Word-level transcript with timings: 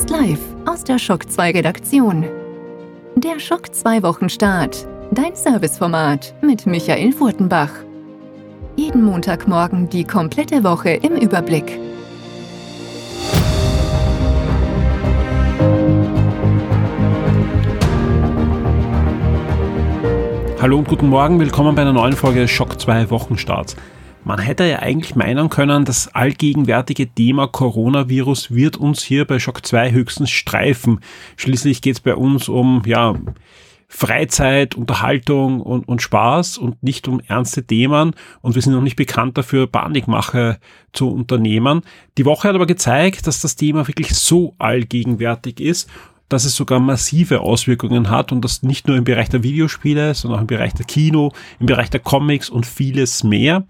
Jetzt 0.00 0.08
live 0.08 0.40
aus 0.64 0.82
der 0.82 0.98
Schock 0.98 1.30
2 1.30 1.50
Redaktion. 1.50 2.24
Der 3.16 3.38
Schock 3.38 3.74
2 3.74 4.02
Wochenstart. 4.02 4.88
Dein 5.10 5.36
Serviceformat 5.36 6.32
mit 6.40 6.64
Michael 6.64 7.12
Furtenbach. 7.12 7.68
Jeden 8.76 9.04
Montagmorgen 9.04 9.90
die 9.90 10.04
komplette 10.04 10.64
Woche 10.64 10.92
im 10.92 11.16
Überblick. 11.16 11.78
Hallo 20.62 20.78
und 20.78 20.88
guten 20.88 21.10
Morgen, 21.10 21.38
willkommen 21.38 21.74
bei 21.74 21.82
einer 21.82 21.92
neuen 21.92 22.14
Folge 22.14 22.48
Schock 22.48 22.80
2 22.80 23.10
Wochenstarts. 23.10 23.76
Man 24.30 24.38
hätte 24.38 24.64
ja 24.64 24.78
eigentlich 24.78 25.16
meinen 25.16 25.50
können, 25.50 25.84
das 25.84 26.14
allgegenwärtige 26.14 27.12
Thema 27.12 27.48
Coronavirus 27.48 28.54
wird 28.54 28.76
uns 28.76 29.02
hier 29.02 29.24
bei 29.24 29.40
Shock 29.40 29.66
2 29.66 29.90
höchstens 29.90 30.30
streifen. 30.30 31.00
Schließlich 31.36 31.82
geht 31.82 31.96
es 31.96 32.00
bei 32.00 32.14
uns 32.14 32.48
um 32.48 32.80
ja, 32.86 33.16
Freizeit, 33.88 34.76
Unterhaltung 34.76 35.60
und, 35.60 35.88
und 35.88 36.00
Spaß 36.00 36.58
und 36.58 36.80
nicht 36.80 37.08
um 37.08 37.18
ernste 37.26 37.66
Themen. 37.66 38.12
Und 38.40 38.54
wir 38.54 38.62
sind 38.62 38.72
noch 38.72 38.82
nicht 38.82 38.94
bekannt 38.94 39.36
dafür, 39.36 39.66
Panikmache 39.66 40.60
zu 40.92 41.10
unternehmen. 41.10 41.80
Die 42.16 42.24
Woche 42.24 42.46
hat 42.46 42.54
aber 42.54 42.66
gezeigt, 42.66 43.26
dass 43.26 43.40
das 43.40 43.56
Thema 43.56 43.88
wirklich 43.88 44.14
so 44.14 44.54
allgegenwärtig 44.58 45.58
ist 45.58 45.90
dass 46.28 46.44
es 46.44 46.54
sogar 46.54 46.78
massive 46.78 47.40
Auswirkungen 47.40 48.08
hat 48.08 48.30
und 48.30 48.44
das 48.44 48.62
nicht 48.62 48.86
nur 48.86 48.96
im 48.96 49.02
Bereich 49.02 49.30
der 49.30 49.42
Videospiele, 49.42 50.14
sondern 50.14 50.38
auch 50.38 50.42
im 50.42 50.46
Bereich 50.46 50.72
der 50.74 50.86
Kino, 50.86 51.32
im 51.58 51.66
Bereich 51.66 51.90
der 51.90 51.98
Comics 51.98 52.48
und 52.48 52.66
vieles 52.66 53.24
mehr. 53.24 53.64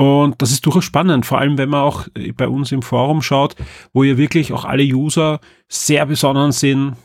Und 0.00 0.40
das 0.40 0.50
ist 0.50 0.64
durchaus 0.64 0.84
spannend, 0.84 1.26
vor 1.26 1.40
allem 1.40 1.58
wenn 1.58 1.68
man 1.68 1.82
auch 1.82 2.08
bei 2.34 2.48
uns 2.48 2.72
im 2.72 2.80
Forum 2.80 3.20
schaut, 3.20 3.54
wo 3.92 4.02
ja 4.02 4.16
wirklich 4.16 4.50
auch 4.50 4.64
alle 4.64 4.82
User 4.82 5.40
sehr 5.68 6.06
besonnen 6.06 6.52
sind, 6.52 6.96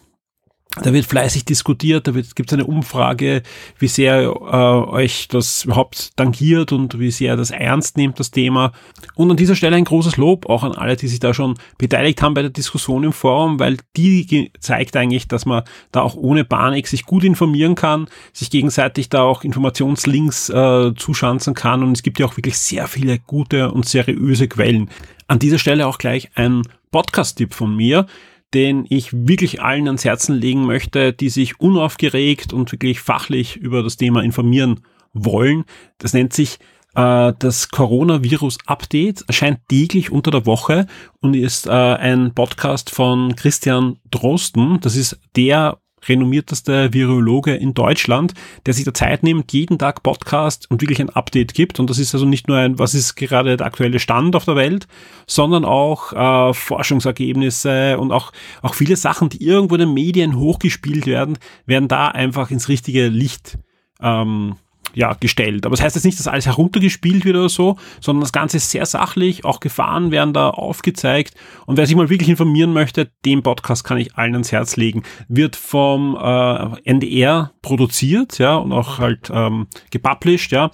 da 0.83 0.93
wird 0.93 1.05
fleißig 1.05 1.45
diskutiert, 1.45 2.07
da 2.07 2.11
gibt 2.11 2.51
es 2.51 2.53
eine 2.53 2.65
Umfrage, 2.65 3.43
wie 3.79 3.87
sehr 3.87 4.23
äh, 4.23 4.91
euch 4.91 5.27
das 5.29 5.65
überhaupt 5.65 6.15
tangiert 6.17 6.71
und 6.71 6.99
wie 6.99 7.11
sehr 7.11 7.37
das 7.37 7.51
ernst 7.51 7.97
nimmt, 7.97 8.19
das 8.19 8.31
Thema. 8.31 8.73
Und 9.15 9.31
an 9.31 9.37
dieser 9.37 9.55
Stelle 9.55 9.77
ein 9.77 9.85
großes 9.85 10.17
Lob 10.17 10.47
auch 10.49 10.63
an 10.63 10.73
alle, 10.73 10.97
die 10.97 11.07
sich 11.07 11.19
da 11.19 11.33
schon 11.33 11.55
beteiligt 11.77 12.21
haben 12.21 12.33
bei 12.33 12.41
der 12.41 12.51
Diskussion 12.51 13.03
im 13.03 13.13
Forum, 13.13 13.59
weil 13.59 13.77
die 13.95 14.51
zeigt 14.59 14.97
eigentlich, 14.97 15.27
dass 15.27 15.45
man 15.45 15.63
da 15.91 16.01
auch 16.01 16.15
ohne 16.15 16.43
Panik 16.43 16.87
sich 16.87 17.05
gut 17.05 17.23
informieren 17.23 17.75
kann, 17.75 18.07
sich 18.33 18.49
gegenseitig 18.49 19.09
da 19.09 19.23
auch 19.23 19.43
Informationslinks 19.43 20.49
äh, 20.49 20.93
zuschanzen 20.95 21.53
kann 21.53 21.83
und 21.83 21.93
es 21.93 22.03
gibt 22.03 22.19
ja 22.19 22.25
auch 22.25 22.37
wirklich 22.37 22.57
sehr 22.57 22.87
viele 22.87 23.19
gute 23.19 23.71
und 23.71 23.87
seriöse 23.87 24.47
Quellen. 24.47 24.89
An 25.27 25.39
dieser 25.39 25.57
Stelle 25.57 25.87
auch 25.87 25.97
gleich 25.97 26.29
ein 26.35 26.63
Podcast-Tipp 26.91 27.53
von 27.53 27.75
mir 27.75 28.05
den 28.53 28.85
ich 28.89 29.09
wirklich 29.11 29.61
allen 29.61 29.87
ans 29.87 30.05
Herzen 30.05 30.35
legen 30.35 30.65
möchte, 30.65 31.13
die 31.13 31.29
sich 31.29 31.59
unaufgeregt 31.59 32.53
und 32.53 32.71
wirklich 32.71 32.99
fachlich 33.01 33.57
über 33.57 33.83
das 33.83 33.97
Thema 33.97 34.23
informieren 34.23 34.81
wollen. 35.13 35.65
Das 35.97 36.13
nennt 36.13 36.33
sich 36.33 36.59
äh, 36.95 37.33
das 37.37 37.69
Coronavirus 37.69 38.57
Update, 38.65 39.23
erscheint 39.27 39.59
täglich 39.69 40.11
unter 40.11 40.31
der 40.31 40.45
Woche 40.45 40.87
und 41.21 41.35
ist 41.35 41.67
äh, 41.67 41.71
ein 41.71 42.33
Podcast 42.33 42.89
von 42.89 43.35
Christian 43.35 43.99
Drosten. 44.09 44.79
Das 44.81 44.95
ist 44.95 45.19
der 45.35 45.77
renommierteste 46.07 46.93
Virologe 46.93 47.55
in 47.55 47.73
Deutschland, 47.73 48.33
der 48.65 48.73
sich 48.73 48.83
der 48.83 48.93
Zeit 48.93 49.23
nimmt, 49.23 49.53
jeden 49.53 49.77
Tag 49.79 50.03
Podcast 50.03 50.69
und 50.69 50.81
wirklich 50.81 50.99
ein 50.99 51.09
Update 51.09 51.53
gibt. 51.53 51.79
Und 51.79 51.89
das 51.89 51.99
ist 51.99 52.13
also 52.13 52.25
nicht 52.25 52.47
nur 52.47 52.57
ein, 52.57 52.79
was 52.79 52.93
ist 52.93 53.15
gerade 53.15 53.57
der 53.57 53.65
aktuelle 53.65 53.99
Stand 53.99 54.35
auf 54.35 54.45
der 54.45 54.55
Welt, 54.55 54.87
sondern 55.27 55.65
auch 55.65 56.13
äh, 56.13 56.53
Forschungsergebnisse 56.53 57.97
und 57.97 58.11
auch, 58.11 58.31
auch 58.61 58.73
viele 58.73 58.95
Sachen, 58.95 59.29
die 59.29 59.43
irgendwo 59.43 59.75
in 59.75 59.81
den 59.81 59.93
Medien 59.93 60.37
hochgespielt 60.37 61.05
werden, 61.05 61.37
werden 61.65 61.87
da 61.87 62.07
einfach 62.07 62.51
ins 62.51 62.69
richtige 62.69 63.07
Licht 63.07 63.57
ähm, 64.01 64.55
ja, 64.95 65.13
gestellt. 65.13 65.65
Aber 65.65 65.75
das 65.75 65.83
heißt 65.83 65.95
jetzt 65.95 66.05
nicht, 66.05 66.19
dass 66.19 66.27
alles 66.27 66.45
heruntergespielt 66.45 67.25
wird 67.25 67.35
oder 67.35 67.49
so, 67.49 67.77
sondern 68.01 68.21
das 68.21 68.31
Ganze 68.31 68.57
ist 68.57 68.71
sehr 68.71 68.85
sachlich, 68.85 69.45
auch 69.45 69.59
Gefahren 69.59 70.11
werden 70.11 70.33
da 70.33 70.49
aufgezeigt. 70.49 71.35
Und 71.65 71.77
wer 71.77 71.85
sich 71.85 71.95
mal 71.95 72.09
wirklich 72.09 72.29
informieren 72.29 72.73
möchte, 72.73 73.11
den 73.25 73.43
Podcast 73.43 73.83
kann 73.83 73.97
ich 73.97 74.15
allen 74.15 74.33
ans 74.33 74.51
Herz 74.51 74.77
legen. 74.77 75.03
Wird 75.27 75.55
vom 75.55 76.17
äh, 76.19 76.81
NDR 76.83 77.51
produziert, 77.61 78.39
ja, 78.39 78.55
und 78.55 78.71
auch 78.71 78.99
halt 78.99 79.29
ähm, 79.31 79.67
gepublished, 79.91 80.51
ja 80.51 80.71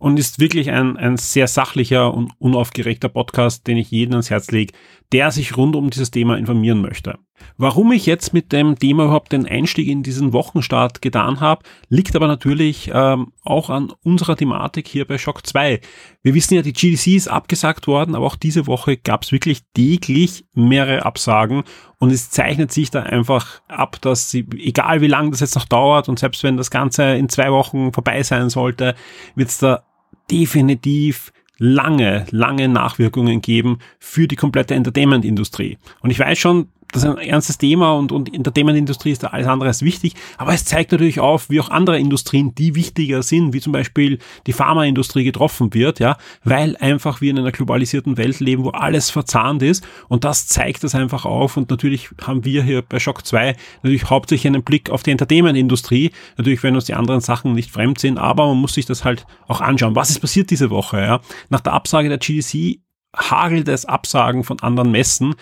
und 0.00 0.18
ist 0.18 0.40
wirklich 0.40 0.70
ein, 0.70 0.96
ein 0.96 1.18
sehr 1.18 1.46
sachlicher 1.46 2.12
und 2.14 2.32
unaufgeregter 2.38 3.10
Podcast, 3.10 3.66
den 3.66 3.76
ich 3.76 3.90
jedem 3.90 4.14
ans 4.14 4.30
Herz 4.30 4.50
lege, 4.50 4.72
der 5.12 5.30
sich 5.30 5.56
rund 5.56 5.74
um 5.76 5.90
dieses 5.90 6.10
Thema 6.10 6.36
informieren 6.36 6.80
möchte. 6.80 7.18
Warum 7.56 7.90
ich 7.92 8.06
jetzt 8.06 8.32
mit 8.32 8.52
dem 8.52 8.78
Thema 8.78 9.04
überhaupt 9.04 9.32
den 9.32 9.46
Einstieg 9.46 9.88
in 9.88 10.02
diesen 10.02 10.32
Wochenstart 10.32 11.02
getan 11.02 11.40
habe, 11.40 11.62
liegt 11.88 12.14
aber 12.14 12.26
natürlich 12.26 12.90
ähm, 12.92 13.32
auch 13.42 13.70
an 13.70 13.92
unserer 14.04 14.36
Thematik 14.36 14.86
hier 14.86 15.06
bei 15.06 15.18
Shock 15.18 15.46
2. 15.46 15.80
Wir 16.22 16.34
wissen 16.34 16.54
ja, 16.54 16.62
die 16.62 16.72
GDC 16.72 17.08
ist 17.08 17.28
abgesagt 17.28 17.86
worden, 17.86 18.14
aber 18.14 18.26
auch 18.26 18.36
diese 18.36 18.66
Woche 18.66 18.96
gab 18.96 19.22
es 19.22 19.32
wirklich 19.32 19.62
täglich 19.74 20.44
mehrere 20.54 21.04
Absagen 21.04 21.64
und 21.98 22.12
es 22.12 22.30
zeichnet 22.30 22.72
sich 22.72 22.90
da 22.90 23.02
einfach 23.02 23.62
ab, 23.68 24.00
dass 24.00 24.30
sie, 24.30 24.46
egal 24.58 25.00
wie 25.00 25.08
lange 25.08 25.30
das 25.30 25.40
jetzt 25.40 25.54
noch 25.54 25.66
dauert 25.66 26.08
und 26.08 26.18
selbst 26.18 26.42
wenn 26.42 26.56
das 26.56 26.70
Ganze 26.70 27.14
in 27.14 27.28
zwei 27.28 27.50
Wochen 27.52 27.92
vorbei 27.92 28.22
sein 28.22 28.48
sollte, 28.48 28.94
wird 29.34 29.48
es 29.48 29.58
da 29.58 29.82
definitiv 30.30 31.32
lange, 31.60 32.24
lange 32.30 32.68
Nachwirkungen 32.68 33.42
geben 33.42 33.78
für 34.00 34.26
die 34.26 34.34
komplette 34.34 34.74
Entertainment-Industrie. 34.74 35.78
Und 36.00 36.10
ich 36.10 36.18
weiß 36.18 36.38
schon, 36.38 36.68
das 36.92 37.04
ist 37.04 37.08
ein 37.08 37.18
ernstes 37.18 37.58
Thema 37.58 37.92
und, 37.92 38.12
und 38.12 38.32
Entertainment-Industrie 38.34 39.12
ist 39.12 39.22
da 39.22 39.28
alles 39.28 39.46
andere 39.46 39.68
als 39.68 39.82
wichtig. 39.82 40.14
Aber 40.38 40.52
es 40.52 40.64
zeigt 40.64 40.92
natürlich 40.92 41.20
auf, 41.20 41.50
wie 41.50 41.60
auch 41.60 41.70
andere 41.70 41.98
Industrien, 41.98 42.54
die 42.54 42.74
wichtiger 42.74 43.22
sind, 43.22 43.52
wie 43.52 43.60
zum 43.60 43.72
Beispiel 43.72 44.18
die 44.46 44.52
Pharmaindustrie 44.52 45.24
getroffen 45.24 45.72
wird, 45.74 46.00
ja, 46.00 46.16
weil 46.44 46.76
einfach 46.76 47.20
wir 47.20 47.30
in 47.30 47.38
einer 47.38 47.52
globalisierten 47.52 48.16
Welt 48.16 48.40
leben, 48.40 48.64
wo 48.64 48.70
alles 48.70 49.10
verzahnt 49.10 49.62
ist. 49.62 49.86
Und 50.08 50.24
das 50.24 50.48
zeigt 50.48 50.84
das 50.84 50.94
einfach 50.94 51.24
auf. 51.24 51.56
Und 51.56 51.70
natürlich 51.70 52.10
haben 52.22 52.44
wir 52.44 52.62
hier 52.62 52.82
bei 52.82 52.98
Shock 52.98 53.26
2 53.26 53.56
natürlich 53.82 54.10
hauptsächlich 54.10 54.52
einen 54.52 54.62
Blick 54.62 54.90
auf 54.90 55.02
die 55.02 55.12
Entertainment-Industrie. 55.12 56.12
Natürlich, 56.36 56.62
wenn 56.62 56.74
uns 56.74 56.86
die 56.86 56.94
anderen 56.94 57.20
Sachen 57.20 57.52
nicht 57.52 57.70
fremd 57.70 58.00
sind, 58.00 58.18
aber 58.18 58.46
man 58.46 58.56
muss 58.56 58.74
sich 58.74 58.86
das 58.86 59.04
halt 59.04 59.26
auch 59.46 59.60
anschauen. 59.60 59.94
Was 59.94 60.10
ist 60.10 60.20
passiert 60.20 60.50
diese 60.50 60.70
Woche, 60.70 61.00
ja? 61.00 61.20
Nach 61.48 61.60
der 61.60 61.72
Absage 61.72 62.08
der 62.08 62.18
GDC 62.18 62.80
hagelt 63.16 63.68
es 63.68 63.86
Absagen 63.86 64.44
von 64.44 64.60
anderen 64.60 64.90
Messen. 64.90 65.34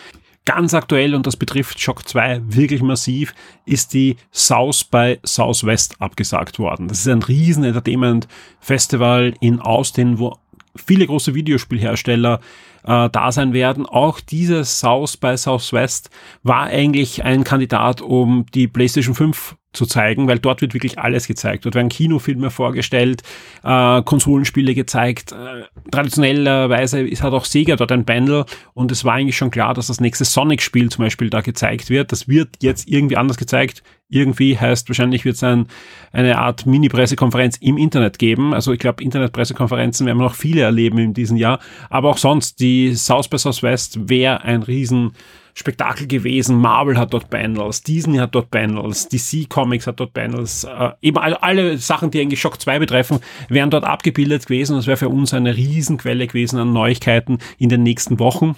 Ganz 0.49 0.73
aktuell, 0.73 1.15
und 1.15 1.27
das 1.27 1.37
betrifft 1.37 1.79
Shock 1.79 2.09
2 2.09 2.41
wirklich 2.47 2.81
massiv, 2.81 3.35
ist 3.67 3.93
die 3.93 4.17
South 4.33 4.83
by 4.83 5.19
Southwest 5.23 6.01
abgesagt 6.01 6.59
worden. 6.59 6.89
Das 6.89 7.01
ist 7.01 7.09
ein 7.09 7.23
riesen 7.23 7.65
Entertainment-Festival 7.65 9.35
in 9.43 9.61
Austin, 9.61 10.19
wo 10.19 10.39
viele 10.75 11.07
große 11.07 11.35
Videospielhersteller 11.35 12.41
äh, 12.85 13.11
da 13.11 13.31
sein 13.31 13.53
werden. 13.53 13.85
Auch 13.85 14.21
dieses 14.21 14.81
South 14.81 15.19
by 15.19 15.37
Southwest 15.37 16.09
war 16.43 16.63
eigentlich 16.63 17.25
ein 17.25 17.45
Kandidat, 17.45 18.01
um 18.01 18.47
die 18.55 18.69
PlayStation 18.69 19.15
5 19.15 19.55
zu 19.78 19.87
zeigen, 19.87 20.28
weil 20.28 20.39
dort 20.39 20.61
wird 20.61 20.75
wirklich 20.75 20.99
alles 20.99 21.27
gezeigt. 21.27 21.65
Dort 21.65 21.75
werden 21.75 21.89
Kinofilme 21.89 22.50
vorgestellt, 22.50 23.22
äh, 23.62 24.03
Konsolenspiele 24.03 24.75
gezeigt. 24.75 25.33
Äh, 25.33 25.65
traditionellerweise 25.91 27.06
hat 27.06 27.33
auch 27.33 27.44
Sega 27.44 27.77
dort 27.77 27.93
ein 27.93 28.05
Bundle 28.05 28.44
und 28.75 28.93
es 28.93 29.05
war 29.05 29.15
eigentlich 29.15 29.37
schon 29.37 29.50
klar, 29.50 29.72
dass 29.72 29.87
das 29.87 30.00
nächste 30.00 30.25
Sonic-Spiel 30.25 30.91
zum 30.91 31.05
Beispiel 31.05 31.31
da 31.31 31.41
gezeigt 31.41 31.88
wird. 31.88 32.12
Das 32.12 32.28
wird 32.28 32.49
jetzt 32.61 32.88
irgendwie 32.88 33.17
anders 33.17 33.38
gezeigt. 33.38 33.83
Irgendwie 34.11 34.59
heißt 34.59 34.89
wahrscheinlich 34.89 35.27
wird 35.27 35.37
es 35.37 35.45
ein, 35.45 35.67
eine 36.13 36.39
Art 36.39 36.65
Mini-Pressekonferenz 36.65 37.59
im 37.59 37.77
Internet 37.77 38.19
geben. 38.19 38.55
Also 38.55 38.73
ich 38.73 38.79
glaube, 38.79 39.03
Internet-Pressekonferenzen 39.05 40.07
werden 40.07 40.19
wir 40.19 40.25
noch 40.25 40.35
viele 40.35 40.63
erleben 40.63 40.99
in 40.99 41.13
diesem 41.13 41.37
Jahr. 41.37 41.59
Aber 41.91 42.11
auch 42.11 42.19
sonst, 42.19 42.61
die 42.61 42.94
South 42.94 43.29
by 43.29 43.37
Southwest 43.37 44.09
wäre 44.09 44.43
ein 44.44 44.62
riesen 44.62 45.12
Spektakel 45.53 46.06
gewesen. 46.06 46.56
Marvel 46.56 46.97
hat 46.97 47.12
dort 47.12 47.29
Panels, 47.29 47.82
Disney 47.82 48.17
hat 48.17 48.35
dort 48.35 48.50
Panels, 48.50 49.09
DC 49.09 49.49
Comics 49.50 49.87
hat 49.87 50.00
dort 50.00 50.15
Panels. 50.15 50.65
Äh, 50.65 50.91
eben 51.03 51.19
alle, 51.19 51.43
alle 51.43 51.77
Sachen, 51.77 52.11
die 52.11 52.21
eigentlich 52.21 52.41
Shock 52.41 52.61
2 52.61 52.79
betreffen, 52.79 53.19
wären 53.49 53.71
dort 53.71 53.85
abgebildet 53.85 54.47
gewesen. 54.47 54.77
Das 54.77 54.87
wäre 54.87 54.97
für 54.97 55.09
uns 55.11 55.35
eine 55.35 55.55
Riesenquelle 55.55 56.27
gewesen 56.27 56.59
an 56.59 56.73
Neuigkeiten 56.73 57.38
in 57.59 57.69
den 57.69 57.82
nächsten 57.82 58.19
Wochen. 58.19 58.56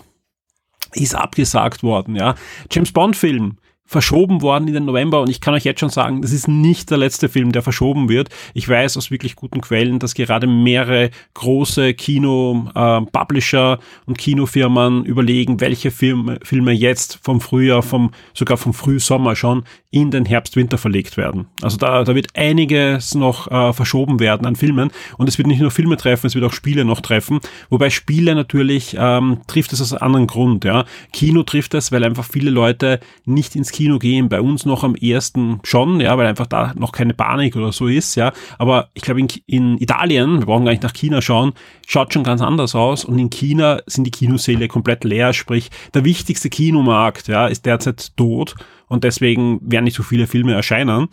Ist 0.93 1.15
abgesagt 1.15 1.83
worden, 1.83 2.17
ja. 2.17 2.35
James 2.71 2.93
Bond 2.93 3.17
Film 3.17 3.57
verschoben 3.91 4.41
worden 4.41 4.69
in 4.69 4.75
den 4.75 4.85
November 4.85 5.21
und 5.21 5.29
ich 5.31 5.41
kann 5.41 5.53
euch 5.53 5.65
jetzt 5.65 5.81
schon 5.81 5.91
sagen, 5.91 6.23
das 6.23 6.31
ist 6.31 6.47
nicht 6.47 6.93
der 6.93 6.99
letzte 6.99 7.29
Film, 7.29 7.51
der 7.51 7.63
verschoben 7.63 8.09
wird. 8.09 8.29
Ich 8.55 8.69
weiß 8.69 8.97
aus 8.97 9.11
wirklich 9.11 9.35
guten 9.35 9.61
Quellen, 9.61 9.99
dass 9.99 10.15
gerade 10.15 10.47
mehrere 10.47 11.11
große 11.35 11.95
Kino-Publisher 11.95 13.81
äh, 13.81 14.07
und 14.07 14.17
Kinofirmen 14.17 15.05
überlegen, 15.05 15.61
welche 15.61 15.91
Filme, 15.91 16.39
Filme 16.45 16.71
jetzt 16.71 17.19
vom 17.21 17.41
Frühjahr, 17.41 17.83
vom, 17.83 18.13
sogar 18.33 18.59
vom 18.59 18.75
Frühsommer 18.75 19.35
schon 19.35 19.65
in 19.91 20.13
den 20.13 20.25
Herbst-Winter 20.25 20.79
verlegt 20.79 21.17
werden. 21.17 21.47
Also 21.61 21.77
da, 21.77 22.05
da 22.05 22.15
wird 22.15 22.29
einiges 22.37 23.17
noch 23.17 23.51
äh, 23.51 23.73
verschoben 23.73 24.21
werden 24.21 24.47
an 24.47 24.55
Filmen 24.55 24.93
und 25.19 25.29
es 25.29 25.37
wird 25.37 25.49
nicht 25.49 25.61
nur 25.61 25.73
Filme 25.73 25.97
treffen, 25.97 26.29
es 26.29 26.37
wird 26.37 26.45
auch 26.45 26.53
Spiele 26.53 26.85
noch 26.85 27.01
treffen, 27.01 27.41
wobei 27.71 27.91
Spiele 27.91 28.37
natürlich 28.37 28.95
ähm, 28.97 29.41
trifft 29.49 29.73
es 29.73 29.81
aus 29.81 29.93
einem 29.93 30.03
anderen 30.03 30.27
Grund. 30.29 30.65
Ja. 30.65 30.85
Kino 31.13 31.43
trifft 31.43 31.75
es, 31.75 31.91
weil 31.91 32.05
einfach 32.05 32.25
viele 32.25 32.51
Leute 32.51 33.01
nicht 33.25 33.57
ins 33.57 33.73
Kino 33.73 33.80
gehen, 33.99 34.29
bei 34.29 34.41
uns 34.41 34.67
noch 34.67 34.85
am 34.85 34.95
ersten 34.95 35.61
schon, 35.65 36.01
ja, 36.01 36.17
weil 36.19 36.27
einfach 36.27 36.47
da 36.47 36.73
noch 36.77 36.93
keine 36.93 37.15
Panik 37.15 37.57
oder 37.57 37.73
so 37.73 37.87
ist, 37.87 38.15
ja. 38.15 38.33
Aber 38.59 38.89
ich 38.95 39.03
glaube 39.03 39.21
in, 39.21 39.29
in 39.47 39.79
Italien, 39.79 40.41
wir 40.41 40.47
brauchen 40.47 40.65
gar 40.65 40.73
nicht 40.73 40.83
nach 40.83 40.93
China 40.93 41.23
schauen, 41.23 41.53
schaut 41.87 42.13
schon 42.13 42.25
ganz 42.25 42.43
anders 42.43 42.75
aus 42.75 43.05
und 43.05 43.19
in 43.19 43.31
China 43.31 43.81
sind 43.87 44.05
die 44.05 44.11
Kinosäle 44.11 44.69
komplett 44.69 45.05
leer, 45.05 45.33
sprich 45.33 45.71
der 45.95 46.05
wichtigste 46.05 46.51
Kinomarkt, 46.51 47.29
ja, 47.29 47.47
ist 47.47 47.67
derzeit 47.67 48.17
tot 48.17 48.55
und 48.89 49.05
deswegen 49.05 49.61
werden 49.63 49.85
nicht 49.85 49.97
so 49.97 50.03
viele 50.03 50.27
Filme 50.27 50.55
erscheinen. 50.55 51.09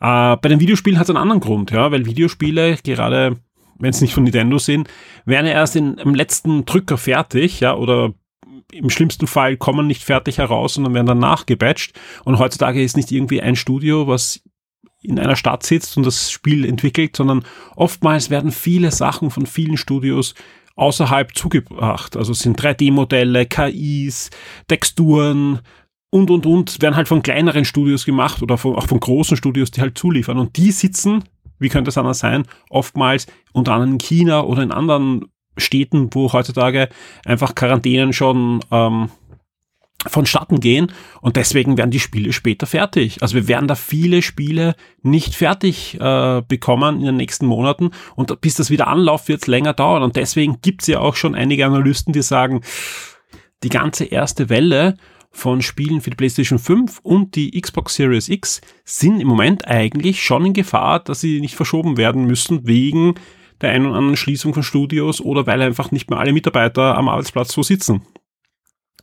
Äh, 0.00 0.36
bei 0.36 0.48
den 0.48 0.60
Videospielen 0.60 0.98
hat 0.98 1.04
es 1.04 1.10
einen 1.10 1.22
anderen 1.22 1.40
Grund, 1.40 1.70
ja, 1.70 1.90
weil 1.92 2.06
Videospiele 2.06 2.76
gerade 2.82 3.36
wenn 3.80 3.90
es 3.90 4.00
nicht 4.00 4.14
von 4.14 4.24
Nintendo 4.24 4.58
sind, 4.58 4.88
werden 5.24 5.46
erst 5.46 5.74
in, 5.74 5.94
im 5.94 6.14
letzten 6.14 6.64
Drücker 6.64 6.98
fertig, 6.98 7.60
ja, 7.60 7.74
oder 7.74 8.12
im 8.72 8.90
schlimmsten 8.90 9.26
Fall 9.26 9.56
kommen 9.56 9.86
nicht 9.86 10.04
fertig 10.04 10.38
heraus, 10.38 10.74
sondern 10.74 10.94
werden 10.94 11.06
dann 11.06 11.18
nachgebatcht. 11.18 11.98
Und 12.24 12.38
heutzutage 12.38 12.82
ist 12.82 12.96
nicht 12.96 13.12
irgendwie 13.12 13.42
ein 13.42 13.56
Studio, 13.56 14.06
was 14.06 14.42
in 15.02 15.18
einer 15.18 15.36
Stadt 15.36 15.64
sitzt 15.64 15.96
und 15.96 16.04
das 16.04 16.30
Spiel 16.30 16.64
entwickelt, 16.64 17.16
sondern 17.16 17.44
oftmals 17.76 18.30
werden 18.30 18.52
viele 18.52 18.90
Sachen 18.90 19.30
von 19.30 19.46
vielen 19.46 19.76
Studios 19.76 20.34
außerhalb 20.76 21.34
zugebracht. 21.34 22.16
Also 22.16 22.32
es 22.32 22.40
sind 22.40 22.60
3D-Modelle, 22.60 23.46
KIs, 23.46 24.30
Texturen, 24.68 25.60
und, 26.10 26.30
und, 26.30 26.44
und, 26.44 26.82
werden 26.82 26.96
halt 26.96 27.08
von 27.08 27.22
kleineren 27.22 27.64
Studios 27.64 28.04
gemacht 28.04 28.42
oder 28.42 28.58
von, 28.58 28.74
auch 28.74 28.88
von 28.88 28.98
großen 28.98 29.36
Studios, 29.36 29.70
die 29.70 29.80
halt 29.80 29.96
zuliefern. 29.96 30.38
Und 30.38 30.56
die 30.56 30.72
sitzen, 30.72 31.24
wie 31.60 31.68
könnte 31.68 31.90
es 31.90 31.98
anders 31.98 32.18
sein, 32.18 32.46
oftmals 32.68 33.26
unter 33.52 33.74
anderem 33.74 33.92
in 33.92 33.98
China 33.98 34.42
oder 34.42 34.62
in 34.62 34.72
anderen 34.72 35.26
Städten, 35.60 36.10
wo 36.12 36.32
heutzutage 36.32 36.88
einfach 37.24 37.54
Quarantänen 37.54 38.12
schon 38.12 38.60
ähm, 38.70 39.10
vonstatten 40.06 40.60
gehen. 40.60 40.92
Und 41.20 41.36
deswegen 41.36 41.76
werden 41.76 41.90
die 41.90 42.00
Spiele 42.00 42.32
später 42.32 42.66
fertig. 42.66 43.22
Also 43.22 43.34
wir 43.34 43.48
werden 43.48 43.68
da 43.68 43.74
viele 43.74 44.22
Spiele 44.22 44.74
nicht 45.02 45.34
fertig 45.34 45.98
äh, 46.00 46.42
bekommen 46.46 47.00
in 47.00 47.06
den 47.06 47.16
nächsten 47.16 47.46
Monaten. 47.46 47.90
Und 48.16 48.40
bis 48.40 48.54
das 48.54 48.70
wieder 48.70 48.86
anläuft, 48.86 49.28
wird 49.28 49.42
es 49.42 49.46
länger 49.46 49.74
dauern. 49.74 50.02
Und 50.02 50.16
deswegen 50.16 50.60
gibt 50.62 50.82
es 50.82 50.88
ja 50.88 51.00
auch 51.00 51.16
schon 51.16 51.34
einige 51.34 51.66
Analysten, 51.66 52.12
die 52.12 52.22
sagen, 52.22 52.62
die 53.62 53.68
ganze 53.68 54.04
erste 54.06 54.48
Welle 54.48 54.96
von 55.32 55.62
Spielen 55.62 56.00
für 56.00 56.10
die 56.10 56.16
PlayStation 56.16 56.58
5 56.58 57.00
und 57.02 57.36
die 57.36 57.60
Xbox 57.60 57.94
Series 57.94 58.28
X 58.28 58.60
sind 58.84 59.20
im 59.20 59.28
Moment 59.28 59.66
eigentlich 59.68 60.22
schon 60.22 60.46
in 60.46 60.52
Gefahr, 60.54 60.98
dass 61.00 61.20
sie 61.20 61.40
nicht 61.40 61.54
verschoben 61.54 61.96
werden 61.96 62.24
müssen 62.24 62.66
wegen 62.66 63.14
der 63.60 63.70
einen 63.70 63.86
oder 63.86 63.96
anderen 63.96 64.16
Schließung 64.16 64.54
von 64.54 64.62
Studios 64.62 65.20
oder 65.20 65.46
weil 65.46 65.62
einfach 65.62 65.90
nicht 65.90 66.10
mehr 66.10 66.18
alle 66.18 66.32
Mitarbeiter 66.32 66.96
am 66.96 67.08
Arbeitsplatz 67.08 67.52
so 67.52 67.62
sitzen. 67.62 68.02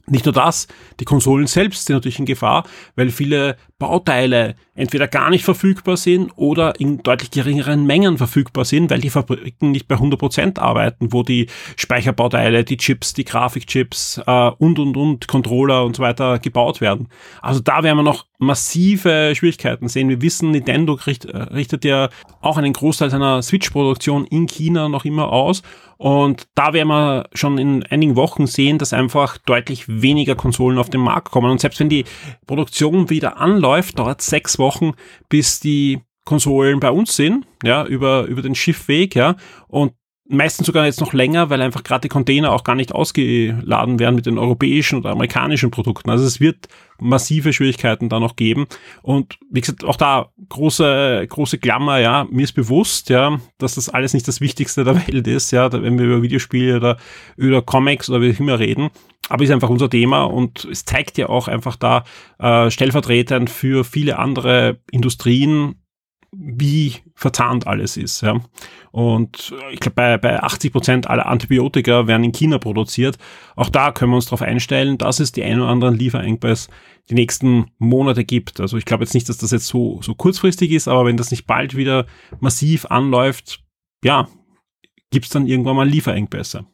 Nicht 0.09 0.25
nur 0.25 0.33
das, 0.33 0.67
die 0.99 1.05
Konsolen 1.05 1.47
selbst 1.47 1.85
sind 1.85 1.95
natürlich 1.95 2.19
in 2.19 2.25
Gefahr, 2.25 2.65
weil 2.95 3.09
viele 3.09 3.57
Bauteile 3.79 4.55
entweder 4.73 5.07
gar 5.07 5.29
nicht 5.29 5.43
verfügbar 5.43 5.97
sind 5.97 6.31
oder 6.35 6.79
in 6.79 7.03
deutlich 7.03 7.31
geringeren 7.31 7.85
Mengen 7.85 8.17
verfügbar 8.17 8.65
sind, 8.65 8.89
weil 8.89 9.01
die 9.01 9.09
Fabriken 9.09 9.71
nicht 9.71 9.87
bei 9.87 9.95
100% 9.95 10.59
arbeiten, 10.59 11.13
wo 11.13 11.23
die 11.23 11.47
Speicherbauteile, 11.75 12.63
die 12.63 12.77
Chips, 12.77 13.13
die 13.13 13.25
Grafikchips 13.25 14.21
äh, 14.25 14.51
und, 14.57 14.79
und, 14.79 14.97
und, 14.97 15.27
Controller 15.27 15.83
und 15.83 15.95
so 15.95 16.03
weiter 16.03 16.39
gebaut 16.39 16.81
werden. 16.81 17.09
Also 17.41 17.59
da 17.59 17.83
werden 17.83 17.97
wir 17.97 18.03
noch 18.03 18.25
massive 18.39 19.33
Schwierigkeiten 19.35 19.87
sehen. 19.87 20.09
Wir 20.09 20.21
wissen, 20.21 20.51
Nintendo 20.51 20.93
richtet, 20.93 21.31
äh, 21.31 21.37
richtet 21.37 21.85
ja 21.85 22.09
auch 22.41 22.57
einen 22.57 22.73
Großteil 22.73 23.09
seiner 23.09 23.41
Switch-Produktion 23.41 24.25
in 24.25 24.47
China 24.47 24.89
noch 24.89 25.05
immer 25.05 25.31
aus 25.31 25.61
und 25.97 26.47
da 26.53 26.73
werden 26.73 26.89
wir 26.89 27.27
schon 27.33 27.57
in 27.57 27.83
einigen 27.83 28.15
Wochen 28.15 28.45
sehen, 28.45 28.77
dass 28.77 28.93
einfach 28.93 29.37
deutlich 29.39 29.85
weniger 29.87 30.35
Konsolen 30.35 30.77
auf 30.77 30.91
den 30.91 31.01
Markt 31.01 31.31
kommen. 31.31 31.49
Und 31.49 31.59
selbst 31.59 31.79
wenn 31.79 31.89
die 31.89 32.05
Produktion 32.45 33.09
wieder 33.09 33.37
anläuft, 33.37 33.66
dauert 33.97 34.21
sechs 34.21 34.59
Wochen, 34.59 34.93
bis 35.29 35.59
die 35.59 36.01
Konsolen 36.25 36.79
bei 36.79 36.91
uns 36.91 37.15
sind, 37.15 37.45
ja, 37.63 37.85
über, 37.85 38.25
über 38.25 38.41
den 38.41 38.55
Schiffweg, 38.55 39.15
ja. 39.15 39.35
Und 39.67 39.93
meistens 40.29 40.67
sogar 40.67 40.85
jetzt 40.85 40.99
noch 40.99 41.13
länger, 41.13 41.49
weil 41.49 41.61
einfach 41.61 41.83
gerade 41.83 42.01
die 42.01 42.07
Container 42.09 42.51
auch 42.51 42.63
gar 42.63 42.75
nicht 42.75 42.93
ausgeladen 42.93 43.99
werden 43.99 44.15
mit 44.15 44.25
den 44.25 44.37
europäischen 44.37 44.99
oder 44.99 45.11
amerikanischen 45.11 45.71
Produkten. 45.71 46.09
Also 46.09 46.25
es 46.25 46.39
wird 46.39 46.67
massive 46.99 47.53
Schwierigkeiten 47.53 48.09
da 48.09 48.19
noch 48.19 48.35
geben. 48.35 48.67
Und 49.01 49.37
wie 49.49 49.61
gesagt, 49.61 49.83
auch 49.83 49.95
da 49.95 50.29
große, 50.49 51.25
große 51.29 51.59
Klammer, 51.59 51.99
ja, 51.99 52.27
mir 52.29 52.43
ist 52.43 52.53
bewusst, 52.53 53.09
ja, 53.09 53.39
dass 53.57 53.75
das 53.75 53.89
alles 53.89 54.13
nicht 54.13 54.27
das 54.27 54.41
Wichtigste 54.41 54.83
der 54.83 55.07
Welt 55.07 55.27
ist, 55.27 55.51
ja, 55.51 55.71
wenn 55.71 55.97
wir 55.97 56.05
über 56.05 56.21
Videospiele 56.21 56.77
oder 56.77 56.97
über 57.35 57.61
Comics 57.61 58.09
oder 58.09 58.21
wie 58.21 58.33
auch 58.33 58.39
immer 58.39 58.59
reden. 58.59 58.89
Aber 59.29 59.43
ist 59.43 59.51
einfach 59.51 59.69
unser 59.69 59.89
Thema 59.89 60.23
und 60.23 60.65
es 60.65 60.85
zeigt 60.85 61.17
ja 61.17 61.27
auch 61.27 61.47
einfach 61.47 61.75
da 61.75 62.05
äh, 62.39 62.71
stellvertretend 62.71 63.49
für 63.49 63.83
viele 63.83 64.19
andere 64.19 64.79
Industrien, 64.89 65.75
wie 66.31 66.95
verzahnt 67.15 67.67
alles 67.67 67.97
ist. 67.97 68.21
Ja. 68.21 68.41
Und 68.91 69.53
ich 69.71 69.79
glaube, 69.79 69.95
bei, 69.95 70.17
bei 70.17 70.43
80 70.43 70.71
Prozent 70.71 71.09
aller 71.09 71.25
Antibiotika 71.25 72.07
werden 72.07 72.23
in 72.23 72.31
China 72.31 72.57
produziert. 72.57 73.17
Auch 73.55 73.69
da 73.69 73.91
können 73.91 74.11
wir 74.11 74.17
uns 74.17 74.25
darauf 74.25 74.41
einstellen, 74.41 74.97
dass 74.97 75.19
es 75.19 75.31
die 75.31 75.43
ein 75.43 75.59
oder 75.59 75.69
anderen 75.69 75.95
Lieferengpässe 75.95 76.69
die 77.09 77.15
nächsten 77.15 77.71
Monate 77.77 78.25
gibt. 78.25 78.59
Also 78.59 78.77
ich 78.77 78.85
glaube 78.85 79.03
jetzt 79.03 79.13
nicht, 79.13 79.29
dass 79.29 79.37
das 79.37 79.51
jetzt 79.51 79.67
so, 79.67 80.01
so 80.01 80.15
kurzfristig 80.15 80.71
ist, 80.71 80.87
aber 80.87 81.05
wenn 81.05 81.17
das 81.17 81.31
nicht 81.31 81.47
bald 81.47 81.75
wieder 81.75 82.05
massiv 82.39 82.85
anläuft, 82.85 83.63
ja, 84.03 84.27
gibt 85.11 85.25
es 85.25 85.31
dann 85.31 85.47
irgendwann 85.47 85.75
mal 85.75 85.87
Lieferengpässe. 85.87 86.65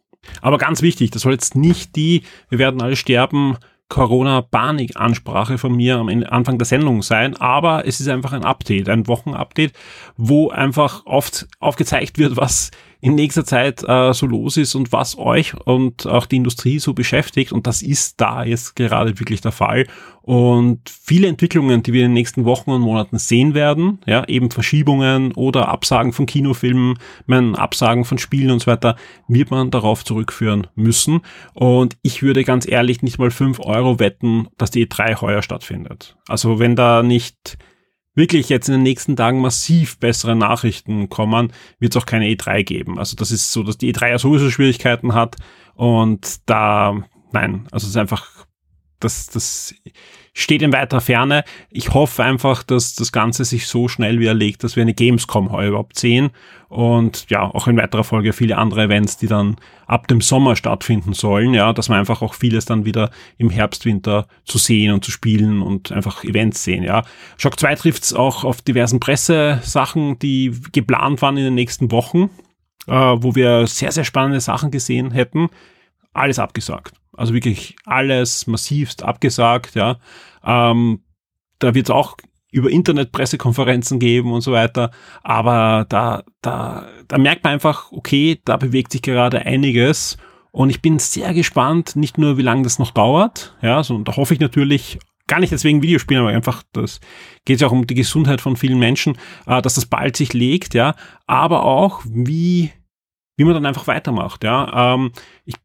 Aber 0.41 0.57
ganz 0.57 0.81
wichtig, 0.81 1.11
das 1.11 1.23
soll 1.23 1.33
jetzt 1.33 1.55
nicht 1.55 1.95
die, 1.95 2.23
wir 2.50 2.57
werden 2.57 2.81
alle 2.81 2.95
sterben, 2.95 3.57
Corona-Panik-Ansprache 3.93 5.59
von 5.59 5.75
mir 5.75 5.97
am 5.97 6.09
Anfang 6.09 6.57
der 6.57 6.65
Sendung 6.65 7.03
sein, 7.03 7.37
aber 7.37 7.85
es 7.85 7.99
ist 7.99 8.07
einfach 8.07 8.33
ein 8.33 8.43
Update, 8.43 8.89
ein 8.89 9.07
Wochenupdate, 9.07 9.71
wo 10.17 10.49
einfach 10.49 11.05
oft 11.05 11.47
aufgezeigt 11.59 12.17
wird, 12.17 12.35
was 12.35 12.71
in 13.03 13.15
nächster 13.15 13.44
Zeit 13.44 13.83
äh, 13.85 14.13
so 14.13 14.25
los 14.27 14.55
ist 14.55 14.75
und 14.75 14.94
was 14.94 15.17
euch 15.17 15.53
und 15.65 16.07
auch 16.07 16.25
die 16.25 16.38
Industrie 16.38 16.79
so 16.79 16.94
beschäftigt. 16.94 17.51
Und 17.51 17.67
das 17.67 17.81
ist 17.81 18.21
da 18.21 18.45
jetzt 18.45 18.77
gerade 18.77 19.19
wirklich 19.19 19.41
der 19.41 19.51
Fall. 19.51 19.88
Und 20.21 20.79
viele 20.89 21.27
Entwicklungen, 21.27 21.83
die 21.83 21.91
wir 21.91 22.05
in 22.05 22.11
den 22.11 22.13
nächsten 22.13 22.45
Wochen 22.45 22.71
und 22.71 22.79
Monaten 22.79 23.17
sehen 23.19 23.55
werden, 23.55 24.00
ja, 24.05 24.25
eben 24.29 24.51
Verschiebungen 24.51 25.33
oder 25.33 25.67
Absagen 25.67 26.13
von 26.13 26.27
Kinofilmen, 26.27 26.97
mein, 27.25 27.55
Absagen 27.55 28.05
von 28.05 28.19
Spielen 28.19 28.51
und 28.51 28.59
so 28.59 28.67
weiter, 28.67 28.95
wird 29.27 29.51
man 29.51 29.69
darauf 29.69 30.05
zurückführen 30.05 30.67
müssen. 30.75 31.19
Und 31.53 31.97
ich 32.03 32.23
würde 32.23 32.45
ganz 32.45 32.65
ehrlich 32.65 33.01
nicht 33.01 33.19
mal 33.19 33.31
fünf 33.31 33.60
Euro 33.60 34.00
wetten, 34.00 34.48
dass 34.57 34.72
die 34.72 34.88
E3 34.88 35.19
heuer 35.19 35.41
stattfindet. 35.41 36.15
Also 36.29 36.57
wenn 36.57 36.77
da 36.77 37.03
nicht 37.03 37.57
wirklich 38.15 38.50
jetzt 38.50 38.67
in 38.67 38.74
den 38.74 38.84
nächsten 38.84 39.15
Tagen 39.15 39.41
massiv 39.41 39.98
bessere 40.00 40.36
Nachrichten 40.36 41.10
kommen, 41.10 41.51
wird 41.79 41.96
es 41.96 42.01
auch 42.01 42.05
keine 42.05 42.25
E3 42.25 42.63
geben. 42.63 43.00
Also 43.00 43.15
das 43.15 43.32
ist 43.32 43.51
so, 43.51 43.63
dass 43.63 43.77
die 43.77 43.93
E3 43.93 44.10
ja 44.10 44.20
sowieso 44.20 44.50
Schwierigkeiten 44.50 45.13
hat 45.13 45.38
und 45.75 46.48
da, 46.48 47.03
nein, 47.32 47.67
also 47.72 47.86
es 47.86 47.91
ist 47.91 47.98
einfach, 47.98 48.27
das, 49.03 49.27
das 49.27 49.75
steht 50.33 50.62
in 50.62 50.74
weiter 50.74 51.00
Ferne. 51.00 51.43
Ich 51.69 51.93
hoffe 51.93 52.24
einfach, 52.24 52.63
dass 52.63 52.95
das 52.95 53.12
Ganze 53.12 53.45
sich 53.45 53.67
so 53.67 53.88
schnell 53.88 54.19
widerlegt, 54.19 54.63
dass 54.63 54.75
wir 54.75 54.81
eine 54.81 54.95
Gamescom 54.95 55.51
heuer 55.51 55.69
überhaupt 55.69 55.98
sehen 55.98 56.31
und 56.69 57.29
ja, 57.29 57.43
auch 57.43 57.67
in 57.67 57.77
weiterer 57.77 58.03
Folge 58.03 58.33
viele 58.33 58.57
andere 58.57 58.83
Events, 58.83 59.17
die 59.17 59.27
dann 59.27 59.57
ab 59.86 60.07
dem 60.07 60.22
Sommer 60.22 60.55
stattfinden 60.55 61.13
sollen, 61.13 61.53
ja, 61.53 61.72
dass 61.72 61.88
man 61.88 62.00
einfach 62.00 62.24
auch 62.24 62.33
vieles 62.33 62.65
dann 62.65 62.83
wieder 62.83 63.12
im 63.38 63.51
Herbst, 63.51 63.86
Winter 63.86 64.27
zu 64.43 64.57
sehen 64.57 64.91
und 64.91 65.05
zu 65.05 65.12
spielen 65.12 65.62
und 65.62 65.91
einfach 65.91 66.24
Events 66.24 66.63
sehen, 66.63 66.83
ja. 66.83 67.03
Shock 67.38 67.60
2 67.60 67.75
trifft 67.75 68.03
es 68.03 68.13
auch 68.13 68.43
auf 68.43 68.63
diversen 68.63 69.00
Pressesachen, 69.00 70.17
die 70.17 70.51
geplant 70.72 71.22
waren 71.22 71.38
in 71.38 71.43
den 71.43 71.55
nächsten 71.55 71.91
Wochen, 71.91 72.31
äh, 72.88 72.91
wo 72.93 73.36
wir 73.36 73.67
sehr, 73.67 73.91
sehr 73.91 74.03
spannende 74.03 74.39
Sachen 74.39 74.72
gesehen 74.72 75.12
hätten. 75.12 75.50
Alles 76.12 76.39
abgesagt. 76.39 77.02
Also 77.15 77.34
wirklich 77.34 77.75
alles 77.86 78.48
massivst 78.48 79.03
abgesagt, 79.03 79.75
ja. 79.75 80.00
Ähm, 80.43 81.03
da 81.60 81.74
wird 81.74 81.88
es 81.88 81.96
auch 81.96 82.17
über 82.51 82.70
Internet-Pressekonferenzen 82.70 84.00
geben 84.00 84.32
und 84.32 84.41
so 84.41 84.51
weiter. 84.51 84.91
Aber 85.24 85.86
da, 85.89 86.24
da, 86.41 86.88
da 87.08 87.17
merkt 87.17 87.43
man 87.43 87.53
einfach, 87.53 87.91
okay, 87.91 88.39
da 88.46 88.58
bewegt 88.58 88.91
sich 88.91 89.01
gerade 89.01 89.46
einiges. 89.46 90.17
Und 90.51 90.70
ich 90.70 90.82
bin 90.82 91.00
sehr 91.00 91.34
gespannt, 91.34 91.96
nicht 91.96 92.20
nur 92.20 92.38
wie 92.38 92.43
lange 92.43 92.62
das 92.62 92.77
noch 92.77 92.91
dauert, 92.91 93.58
ja, 93.62 93.84
sondern 93.84 94.05
da 94.05 94.15
hoffe 94.15 94.36
ich 94.36 94.39
natürlich 94.39 95.00
gar 95.25 95.39
nicht 95.39 95.51
deswegen 95.51 95.82
Videospielen, 95.82 96.22
aber 96.22 96.36
einfach, 96.36 96.62
das 96.74 97.00
geht 97.46 97.60
ja 97.60 97.67
auch 97.67 97.72
um 97.72 97.88
die 97.88 97.96
Gesundheit 97.96 98.39
von 98.39 98.55
vielen 98.55 98.77
Menschen, 98.77 99.17
äh, 99.48 99.63
dass 99.63 99.75
das 99.75 99.88
bald 99.88 100.15
sich 100.15 100.34
legt, 100.34 100.75
ja, 100.75 100.96
aber 101.25 101.63
auch 101.63 102.01
wie, 102.05 102.72
wie 103.36 103.46
man 103.46 103.55
dann 103.55 103.65
einfach 103.65 103.88
weitermacht, 103.88 104.43
ja. 104.43 104.93
Ähm, 104.93 105.12
ich 105.46 105.55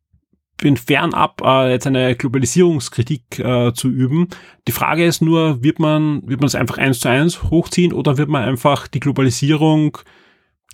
bin 0.59 0.77
fernab, 0.77 1.41
äh, 1.43 1.71
jetzt 1.71 1.87
eine 1.87 2.15
Globalisierungskritik 2.15 3.39
äh, 3.39 3.73
zu 3.73 3.89
üben. 3.89 4.29
Die 4.67 4.73
Frage 4.73 5.07
ist 5.07 5.23
nur, 5.23 5.63
wird 5.63 5.79
man, 5.79 6.21
wird 6.29 6.41
man 6.41 6.49
es 6.49 6.55
einfach 6.55 6.79
eins 6.79 7.01
zu 7.01 7.09
eins 7.09 7.45
hochziehen 7.45 7.93
oder 7.93 8.19
wird 8.19 8.29
man 8.29 8.43
einfach 8.45 8.89
die 8.89 9.01
Globalisierung 9.01 9.99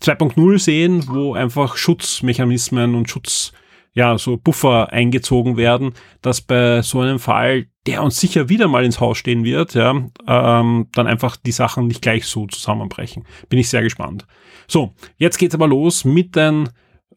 2.0 0.00 0.59
sehen, 0.59 1.05
wo 1.07 1.35
einfach 1.35 1.76
Schutzmechanismen 1.76 2.95
und 2.95 3.09
Schutz, 3.09 3.53
ja, 3.93 4.19
so 4.19 4.37
Buffer 4.37 4.93
eingezogen 4.93 5.57
werden, 5.57 5.93
dass 6.21 6.41
bei 6.41 6.83
so 6.83 7.00
einem 7.00 7.21
Fall, 7.21 7.67
der 7.87 8.03
uns 8.03 8.19
sicher 8.19 8.49
wieder 8.49 8.67
mal 8.67 8.85
ins 8.85 9.00
Haus 9.00 9.19
stehen 9.19 9.45
wird, 9.45 9.75
ja, 9.75 9.91
ähm, 10.26 10.88
dann 10.93 11.07
einfach 11.07 11.37
die 11.37 11.53
Sachen 11.53 11.87
nicht 11.87 12.03
gleich 12.03 12.26
so 12.26 12.47
zusammenbrechen. 12.47 13.25
Bin 13.49 13.59
ich 13.59 13.69
sehr 13.69 13.83
gespannt. 13.83 14.26
So, 14.67 14.95
jetzt 15.17 15.38
geht's 15.38 15.55
aber 15.55 15.69
los 15.69 16.05
mit 16.05 16.35
den 16.35 16.71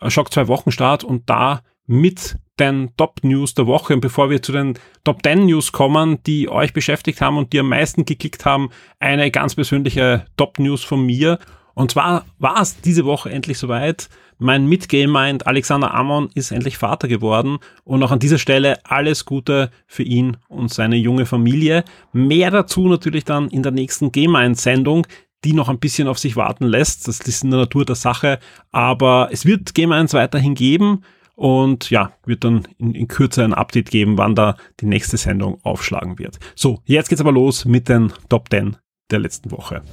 Schock 0.08 0.32
2 0.32 0.48
Wochenstart 0.48 1.04
und 1.04 1.30
da 1.30 1.62
mit 1.88 2.38
den 2.60 2.91
Top 2.98 3.20
News 3.24 3.53
der 3.53 3.67
Woche. 3.67 3.94
Und 3.94 4.01
bevor 4.01 4.29
wir 4.29 4.41
zu 4.41 4.51
den 4.51 4.77
Top 5.03 5.24
10 5.24 5.46
News 5.46 5.72
kommen, 5.72 6.22
die 6.25 6.50
euch 6.50 6.74
beschäftigt 6.74 7.22
haben 7.22 7.38
und 7.38 7.53
die 7.53 7.60
am 7.60 7.70
meisten 7.70 8.06
geklickt 8.06 8.46
haben, 8.46 8.70
eine 9.00 9.32
ganz 9.32 9.56
persönliche 9.56 10.25
Top 10.38 10.60
News 10.60 10.84
von 10.84 11.06
mir. 11.06 11.39
Und 11.74 11.91
zwar 11.91 12.25
war 12.39 12.62
es 12.62 12.82
diese 12.82 13.06
Woche 13.06 13.29
endlich 13.29 13.58
soweit. 13.58 14.10
Mein 14.39 14.67
Mitgame 14.67 15.08
Mind 15.08 15.48
Alexander 15.48 15.94
Amon 15.94 16.29
ist 16.34 16.51
endlich 16.51 16.77
Vater 16.77 17.08
geworden 17.08 17.58
und 17.84 18.03
auch 18.03 18.12
an 18.12 18.20
dieser 18.20 18.38
Stelle 18.38 18.79
alles 18.84 19.25
Gute 19.25 19.72
für 19.88 20.03
ihn 20.03 20.38
und 20.48 20.72
seine 20.72 20.96
junge 20.96 21.25
Familie. 21.25 21.84
Mehr 22.13 22.51
dazu 22.51 22.88
natürlich 22.88 23.25
dann 23.25 23.50
in 23.50 23.63
der 23.63 23.72
nächsten 23.72 24.12
Game 24.12 24.34
Mind 24.34 24.58
Sendung, 24.58 25.08
die 25.44 25.53
noch 25.53 25.70
ein 25.70 25.79
bisschen 25.79 26.08
auf 26.08 26.20
sich 26.20 26.36
warten 26.36 26.65
lässt. 26.65 27.08
Das 27.08 27.20
ist 27.22 27.44
in 27.44 27.51
der 27.51 27.62
Natur 27.62 27.86
der 27.86 27.96
Sache, 27.96 28.39
aber 28.72 29.29
es 29.32 29.46
wird 29.46 29.74
Game 29.74 29.91
1 29.91 30.13
weiterhin 30.13 30.56
geben 30.56 31.03
und 31.38 31.91
ja, 31.91 32.12
wird 32.25 32.44
dann 32.44 32.67
in, 32.79 32.96
in 32.96 33.08
Kürze 33.08 33.44
ein 33.44 33.53
Update 33.53 33.91
geben, 33.91 34.17
wann 34.17 34.34
da 34.34 34.58
die 34.79 34.88
nächste 34.88 35.17
Sendung 35.17 35.60
aufschlagen 35.63 36.17
wird. 36.20 36.39
So, 36.56 36.82
jetzt 36.86 37.10
geht's 37.10 37.22
aber 37.22 37.32
los 37.32 37.63
mit 37.63 37.88
den 37.88 38.12
Top 38.27 38.50
10 38.50 38.75
der 39.12 39.20
letzten 39.20 39.51
Woche. 39.51 39.84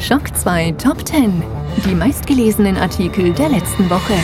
Schock 0.00 0.34
2 0.34 0.72
Top 0.72 1.06
10. 1.06 1.42
Die 1.84 1.94
meistgelesenen 1.94 2.78
Artikel 2.78 3.32
der 3.34 3.50
letzten 3.50 3.88
Woche. 3.90 4.14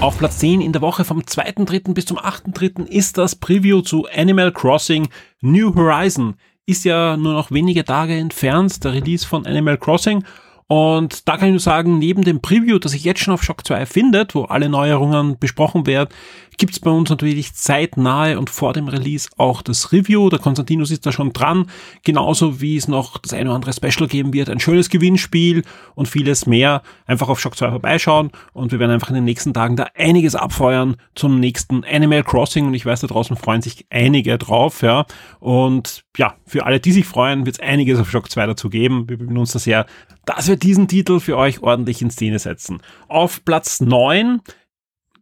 Auf 0.00 0.18
Platz 0.18 0.38
10 0.38 0.60
in 0.60 0.72
der 0.72 0.82
Woche 0.82 1.04
vom 1.04 1.20
2.3. 1.20 1.94
bis 1.94 2.04
zum 2.04 2.18
8.3. 2.18 2.86
ist 2.86 3.16
das 3.16 3.34
Preview 3.34 3.80
zu 3.80 4.06
Animal 4.14 4.52
Crossing 4.52 5.08
New 5.40 5.74
Horizon. 5.74 6.34
Ist 6.66 6.84
ja 6.84 7.16
nur 7.16 7.32
noch 7.32 7.50
wenige 7.50 7.84
Tage 7.84 8.14
entfernt, 8.14 8.84
der 8.84 8.92
Release 8.92 9.26
von 9.26 9.46
Animal 9.46 9.78
Crossing. 9.78 10.22
Und 10.68 11.26
da 11.26 11.38
kann 11.38 11.48
ich 11.48 11.52
nur 11.52 11.60
sagen, 11.60 11.98
neben 11.98 12.24
dem 12.24 12.42
Preview, 12.42 12.78
das 12.78 12.92
sich 12.92 13.02
jetzt 13.02 13.20
schon 13.20 13.32
auf 13.32 13.42
Shock 13.42 13.66
2 13.66 13.86
findet, 13.86 14.34
wo 14.34 14.44
alle 14.44 14.68
Neuerungen 14.68 15.38
besprochen 15.38 15.86
werden, 15.86 16.10
gibt 16.58 16.72
es 16.72 16.80
bei 16.80 16.90
uns 16.90 17.08
natürlich 17.08 17.54
zeitnahe 17.54 18.38
und 18.38 18.50
vor 18.50 18.72
dem 18.74 18.88
Release 18.88 19.28
auch 19.36 19.62
das 19.62 19.92
Review. 19.92 20.28
Der 20.28 20.40
Konstantinus 20.40 20.90
ist 20.90 21.06
da 21.06 21.12
schon 21.12 21.32
dran, 21.32 21.70
genauso 22.04 22.60
wie 22.60 22.76
es 22.76 22.88
noch 22.88 23.16
das 23.18 23.32
eine 23.32 23.46
oder 23.48 23.54
andere 23.54 23.72
Special 23.72 24.08
geben 24.08 24.32
wird, 24.32 24.50
ein 24.50 24.60
schönes 24.60 24.90
Gewinnspiel 24.90 25.62
und 25.94 26.08
vieles 26.08 26.46
mehr. 26.46 26.82
Einfach 27.06 27.28
auf 27.28 27.40
Shock 27.40 27.56
2 27.56 27.70
vorbeischauen 27.70 28.30
und 28.52 28.72
wir 28.72 28.78
werden 28.80 28.90
einfach 28.90 29.08
in 29.08 29.14
den 29.14 29.24
nächsten 29.24 29.54
Tagen 29.54 29.76
da 29.76 29.86
einiges 29.94 30.34
abfeuern 30.34 30.96
zum 31.14 31.40
nächsten 31.40 31.84
Animal 31.84 32.24
Crossing 32.24 32.66
und 32.66 32.74
ich 32.74 32.84
weiß, 32.84 33.00
da 33.00 33.06
draußen 33.06 33.36
freuen 33.36 33.62
sich 33.62 33.86
einige 33.90 34.36
drauf, 34.36 34.82
ja. 34.82 35.06
Und 35.38 36.04
ja, 36.16 36.34
für 36.44 36.66
alle, 36.66 36.80
die 36.80 36.92
sich 36.92 37.06
freuen, 37.06 37.46
wird 37.46 37.56
es 37.56 37.60
einiges 37.60 38.00
auf 38.00 38.10
Shock 38.10 38.30
2 38.30 38.46
dazu 38.46 38.68
geben. 38.68 39.08
Wir 39.08 39.16
bemühen 39.16 39.38
uns 39.38 39.52
da 39.52 39.60
sehr, 39.60 39.86
dass 40.26 40.48
wir 40.48 40.56
diesen 40.56 40.88
Titel 40.88 41.20
für 41.20 41.36
euch 41.36 41.62
ordentlich 41.62 42.02
in 42.02 42.10
Szene 42.10 42.38
setzen. 42.38 42.82
Auf 43.06 43.44
Platz 43.44 43.80
9 43.80 44.40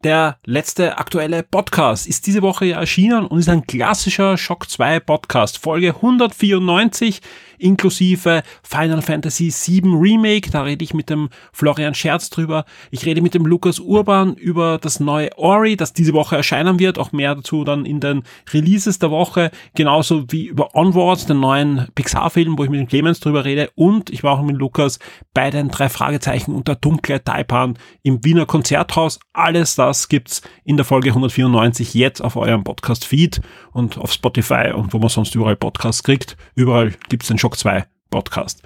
der 0.07 0.39
letzte 0.45 0.99
aktuelle 0.99 1.43
Podcast 1.43 2.07
ist 2.07 2.29
diese 2.29 2.41
Woche 2.41 2.71
erschienen 2.71 3.27
und 3.27 3.41
ist 3.41 3.49
ein 3.49 3.67
klassischer 3.67 4.37
Shock 4.39 4.71
2 4.71 5.01
Podcast. 5.01 5.59
Folge 5.59 5.97
194 5.97 7.21
inklusive 7.59 8.43
Final 8.63 9.03
Fantasy 9.03 9.53
VII 9.53 9.95
Remake. 9.95 10.51
Da 10.51 10.63
rede 10.63 10.85
ich 10.85 10.95
mit 10.95 11.11
dem 11.11 11.29
Florian 11.53 11.95
Scherz 11.95 12.31
drüber. 12.31 12.65
Ich 12.91 13.05
rede 13.07 13.23
mit 13.23 13.35
dem 13.35 13.47
Lukas 13.47 13.79
Urban 13.79 14.35
über 14.35 14.79
das 14.79 15.01
neue 15.01 15.37
Ori, 15.39 15.77
das 15.77 15.93
diese 15.93 16.13
Woche 16.13 16.37
erscheinen 16.37 16.79
wird. 16.79 16.99
Auch 16.99 17.13
mehr 17.13 17.35
dazu 17.35 17.65
dann 17.65 17.85
in 17.85 18.01
den 18.01 18.23
Releases 18.53 18.99
der 18.99 19.11
Woche. 19.11 19.51
Genauso 19.75 20.25
wie 20.31 20.47
über 20.47 20.75
Onwards, 20.75 21.27
den 21.27 21.41
neuen 21.41 21.89
Pixar-Film, 21.95 22.59
wo 22.59 22.65
ich 22.65 22.71
mit 22.71 22.81
dem 22.81 22.89
Clemens 22.89 23.21
drüber 23.21 23.45
rede. 23.45 23.71
Und 23.75 24.11
ich 24.11 24.23
war 24.23 24.39
auch 24.39 24.43
mit 24.43 24.57
Lukas 24.57 24.99
bei 25.35 25.51
den 25.51 25.69
drei 25.69 25.89
Fragezeichen 25.89 26.55
und 26.55 26.69
der 26.69 26.77
dunkle 26.77 27.23
Taipan 27.23 27.79
im 28.03 28.25
Wiener 28.25 28.47
Konzerthaus. 28.47 29.19
Alles 29.33 29.75
das 29.75 30.09
gibt's 30.09 30.43
in 30.65 30.77
der 30.77 30.85
Folge 30.85 31.11
194 31.11 31.95
jetzt 31.95 32.21
auf 32.21 32.37
eurem 32.37 32.65
Podcast-Feed 32.65 33.41
und 33.73 33.99
auf 33.99 34.13
Spotify 34.13 34.73
und 34.75 34.93
wo 34.93 34.99
man 34.99 35.09
sonst 35.09 35.35
überall 35.35 35.57
Podcasts 35.57 36.03
kriegt. 36.03 36.37
Überall 36.55 36.93
gibt's 37.09 37.29
den 37.29 37.39
Shock 37.47 37.59
2 37.59 37.85
Podcast. 38.11 38.61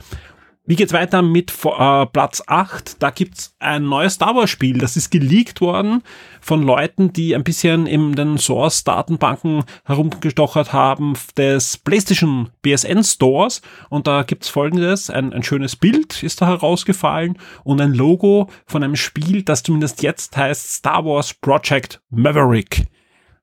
Wie 0.65 0.75
geht's 0.75 0.95
weiter 0.95 1.21
mit 1.21 1.53
äh, 1.67 2.07
Platz 2.07 2.43
8? 2.47 3.03
Da 3.03 3.11
gibt's 3.11 3.55
ein 3.59 3.85
neues 3.85 4.15
Star 4.15 4.35
Wars 4.35 4.49
Spiel. 4.49 4.79
Das 4.79 4.97
ist 4.97 5.11
geleakt 5.11 5.61
worden 5.61 6.03
von 6.41 6.63
Leuten, 6.63 7.13
die 7.13 7.35
ein 7.35 7.45
bisschen 7.45 7.87
in 7.87 8.15
den 8.15 8.39
Source-Datenbanken 8.39 9.65
herumgestochert 9.85 10.73
haben 10.73 11.13
des 11.37 11.77
PlayStation 11.77 12.49
BSN 12.63 13.05
Stores. 13.05 13.61
Und 13.91 14.07
da 14.07 14.23
gibt's 14.23 14.49
folgendes. 14.49 15.11
Ein, 15.11 15.35
ein 15.35 15.43
schönes 15.43 15.77
Bild 15.77 16.23
ist 16.23 16.41
da 16.41 16.47
herausgefallen 16.47 17.37
und 17.65 17.83
ein 17.83 17.93
Logo 17.93 18.49
von 18.65 18.83
einem 18.83 18.97
Spiel, 18.97 19.43
das 19.43 19.63
zumindest 19.63 20.03
jetzt 20.03 20.39
heißt 20.39 20.73
Star 20.73 21.05
Wars 21.05 21.35
Project 21.35 22.01
Maverick. 22.09 22.87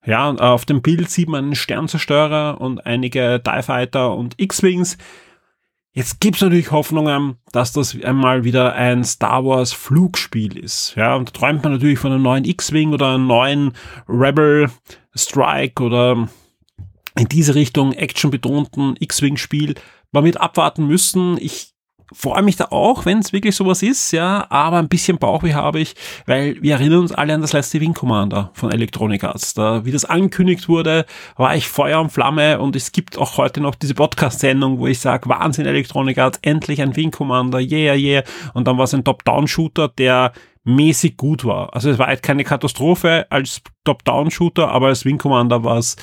Ja, 0.08 0.32
auf 0.32 0.64
dem 0.64 0.82
Bild 0.82 1.12
sieht 1.12 1.28
man 1.28 1.44
einen 1.44 1.56
Sternzerstörer 1.56 2.62
und 2.62 2.86
einige 2.86 3.42
TIE 3.44 3.62
Fighter 3.62 4.16
und 4.16 4.36
X-Wings. 4.38 4.98
Jetzt 5.98 6.20
gibt's 6.20 6.42
natürlich 6.42 6.70
Hoffnungen, 6.70 7.38
dass 7.52 7.74
das 7.74 8.00
einmal 8.00 8.44
wieder 8.44 8.76
ein 8.76 9.04
Star 9.04 9.44
Wars 9.44 9.74
Flugspiel 9.74 10.56
ist. 10.56 10.94
Ja, 10.96 11.16
und 11.16 11.30
da 11.30 11.32
träumt 11.32 11.64
man 11.64 11.72
natürlich 11.72 11.98
von 11.98 12.12
einem 12.12 12.22
neuen 12.22 12.46
X-Wing 12.46 12.94
oder 12.94 13.16
einem 13.16 13.26
neuen 13.26 13.74
Rebel 14.08 14.70
Strike 15.16 15.82
oder 15.82 16.30
in 17.18 17.28
diese 17.30 17.56
Richtung 17.56 17.94
actionbetonten 17.94 18.96
X-Wing-Spiel. 19.00 19.74
Man 20.12 20.24
wird 20.24 20.40
abwarten 20.40 20.86
müssen. 20.86 21.40
Ich 21.40 21.74
freue 22.14 22.42
mich 22.42 22.56
da 22.56 22.66
auch, 22.72 23.06
wenn 23.06 23.20
es 23.20 23.34
wirklich 23.34 23.56
sowas 23.56 23.84
ist, 23.84 24.12
ja, 24.12 24.46
aber 24.50 24.78
ein 24.78 24.88
bisschen 24.88 25.18
Bauchweh 25.18 25.54
habe 25.54 25.80
ich, 25.80 25.96
weil 26.26 26.62
wir 26.62 26.76
erinnern 26.76 27.00
uns 27.00 27.12
alle 27.12 27.34
an 27.34 27.42
das 27.42 27.54
letzte 27.54 27.82
Wing 27.82 27.94
Commander 27.94 28.52
von 28.54 28.72
Electronic 28.72 29.24
Arts. 29.24 29.54
Da, 29.54 29.86
wie 29.86 29.92
das 29.92 30.06
angekündigt 30.06 30.70
wurde, 30.70 31.06
war 31.36 31.56
ich 31.56 31.68
Feuer 31.68 32.00
und 32.00 32.12
Flamme 32.12 32.60
und 32.60 32.76
es 32.76 32.92
gibt 32.92 33.18
auch 33.18 33.38
heute 33.38 33.62
noch 33.62 33.76
diese 33.76 33.94
Podcast-Sendung, 33.94 34.80
wo 34.80 34.88
ich 34.88 35.00
sage, 35.00 35.30
Wahnsinn 35.30 35.66
Electronic 35.66 36.18
Arts, 36.18 36.40
endlich 36.42 36.82
ein 36.82 36.96
Wing 36.96 37.12
Commander, 37.12 37.60
yeah, 37.60 37.96
yeah. 37.96 38.24
Und 38.54 38.68
dann 38.68 38.78
war 38.78 38.86
es 38.86 38.94
ein 38.94 39.04
Top-Down-Shooter, 39.04 39.90
der 39.90 40.32
mäßig 40.64 41.18
gut 41.18 41.46
war. 41.46 41.74
Also 41.74 41.90
es 41.90 41.98
war 41.98 42.08
halt 42.08 42.24
keine 42.24 42.44
Katastrophe 42.44 43.26
als 43.30 43.62
Top-Down-Shooter, 43.86 44.70
aber 44.70 44.88
als 44.88 45.06
Wing 45.06 45.18
Commander 45.18 45.64
war 45.64 45.78
es 45.78 45.96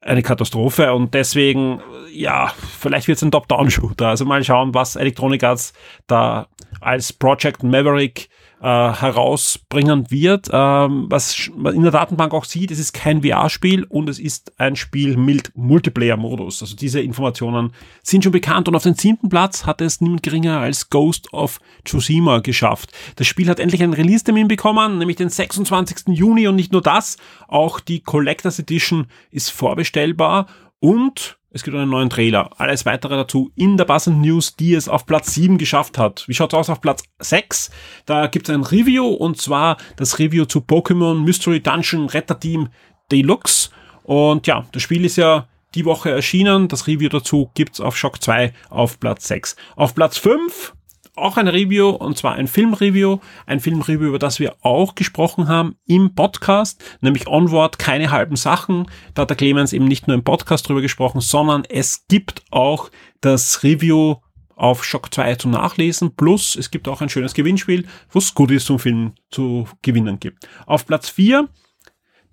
eine 0.00 0.22
Katastrophe 0.22 0.92
und 0.92 1.14
deswegen, 1.14 1.80
ja, 2.12 2.52
vielleicht 2.78 3.08
wird 3.08 3.16
es 3.16 3.22
ein 3.22 3.30
Top-Down-Shooter. 3.30 4.08
Also 4.08 4.24
mal 4.24 4.44
schauen, 4.44 4.74
was 4.74 4.96
Electronic 4.96 5.42
Arts 5.42 5.72
da 6.06 6.48
als 6.80 7.12
Project 7.12 7.62
Maverick 7.62 8.28
äh, 8.60 8.66
herausbringen 8.66 10.10
wird. 10.10 10.48
Ähm, 10.52 11.06
was 11.08 11.50
man 11.54 11.74
in 11.74 11.82
der 11.82 11.92
Datenbank 11.92 12.32
auch 12.32 12.44
sieht, 12.44 12.70
es 12.70 12.78
ist 12.78 12.92
kein 12.92 13.22
VR-Spiel 13.22 13.84
und 13.84 14.08
es 14.08 14.18
ist 14.18 14.52
ein 14.58 14.76
Spiel 14.76 15.16
mit 15.16 15.52
Multiplayer-Modus. 15.54 16.62
Also 16.62 16.74
diese 16.74 17.00
Informationen 17.00 17.72
sind 18.02 18.24
schon 18.24 18.32
bekannt 18.32 18.68
und 18.68 18.74
auf 18.74 18.82
den 18.82 18.94
siebten 18.94 19.28
Platz 19.28 19.66
hat 19.66 19.80
es 19.80 20.00
niemand 20.00 20.22
geringer 20.22 20.60
als 20.60 20.88
Ghost 20.90 21.32
of 21.32 21.60
Tsushima 21.84 22.38
geschafft. 22.38 22.92
Das 23.16 23.26
Spiel 23.26 23.48
hat 23.48 23.60
endlich 23.60 23.82
einen 23.82 23.92
Release-Termin 23.92 24.48
bekommen, 24.48 24.98
nämlich 24.98 25.16
den 25.16 25.28
26. 25.28 26.08
Juni 26.16 26.48
und 26.48 26.56
nicht 26.56 26.72
nur 26.72 26.82
das, 26.82 27.18
auch 27.48 27.80
die 27.80 28.00
Collectors 28.00 28.58
Edition 28.58 29.06
ist 29.30 29.50
vorbestellbar 29.50 30.46
und 30.80 31.38
es 31.56 31.62
gibt 31.62 31.74
einen 31.74 31.90
neuen 31.90 32.10
Trailer. 32.10 32.50
Alles 32.58 32.84
weitere 32.84 33.16
dazu 33.16 33.50
in 33.56 33.78
der 33.78 33.86
Buzzend 33.86 34.20
News, 34.20 34.56
die 34.56 34.74
es 34.74 34.90
auf 34.90 35.06
Platz 35.06 35.32
7 35.32 35.56
geschafft 35.56 35.96
hat. 35.96 36.28
Wie 36.28 36.34
schaut's 36.34 36.52
aus 36.52 36.68
auf 36.68 36.82
Platz 36.82 37.04
6? 37.18 37.70
Da 38.04 38.26
gibt 38.26 38.48
es 38.48 38.54
ein 38.54 38.62
Review 38.62 39.06
und 39.06 39.40
zwar 39.40 39.78
das 39.96 40.18
Review 40.18 40.44
zu 40.44 40.60
Pokémon 40.60 41.14
Mystery 41.14 41.60
Dungeon 41.60 42.10
Retter 42.10 42.38
Team 42.38 42.68
Deluxe. 43.10 43.70
Und 44.04 44.46
ja, 44.46 44.66
das 44.72 44.82
Spiel 44.82 45.04
ist 45.06 45.16
ja 45.16 45.48
die 45.74 45.86
Woche 45.86 46.10
erschienen. 46.10 46.68
Das 46.68 46.86
Review 46.86 47.08
dazu 47.08 47.50
gibt's 47.54 47.80
auf 47.80 47.96
Shock 47.96 48.22
2 48.22 48.52
auf 48.68 49.00
Platz 49.00 49.26
6. 49.26 49.56
Auf 49.76 49.94
Platz 49.94 50.18
5 50.18 50.74
auch 51.16 51.36
ein 51.36 51.48
Review 51.48 51.90
und 51.90 52.16
zwar 52.16 52.34
ein 52.34 52.46
Filmreview, 52.46 53.18
ein 53.46 53.60
Filmreview, 53.60 54.08
über 54.08 54.18
das 54.18 54.38
wir 54.38 54.56
auch 54.62 54.94
gesprochen 54.94 55.48
haben 55.48 55.76
im 55.86 56.14
Podcast, 56.14 56.82
nämlich 57.00 57.26
Onward, 57.26 57.78
keine 57.78 58.10
halben 58.10 58.36
Sachen. 58.36 58.86
Da 59.14 59.22
hat 59.22 59.30
der 59.30 59.36
Clemens 59.36 59.72
eben 59.72 59.86
nicht 59.86 60.06
nur 60.06 60.14
im 60.14 60.24
Podcast 60.24 60.68
drüber 60.68 60.82
gesprochen, 60.82 61.20
sondern 61.20 61.64
es 61.64 62.06
gibt 62.08 62.42
auch 62.50 62.90
das 63.20 63.62
Review 63.62 64.16
auf 64.56 64.84
Shock 64.84 65.14
2 65.14 65.36
zum 65.36 65.50
Nachlesen. 65.52 66.16
Plus 66.16 66.56
es 66.56 66.70
gibt 66.70 66.88
auch 66.88 67.00
ein 67.00 67.08
schönes 67.08 67.34
Gewinnspiel, 67.34 67.86
wo 68.10 68.18
es 68.18 68.34
Goodies 68.34 68.64
zum 68.64 68.78
Film 68.78 69.12
zu 69.30 69.68
gewinnen 69.82 70.18
gibt. 70.18 70.48
Auf 70.66 70.86
Platz 70.86 71.08
4 71.08 71.48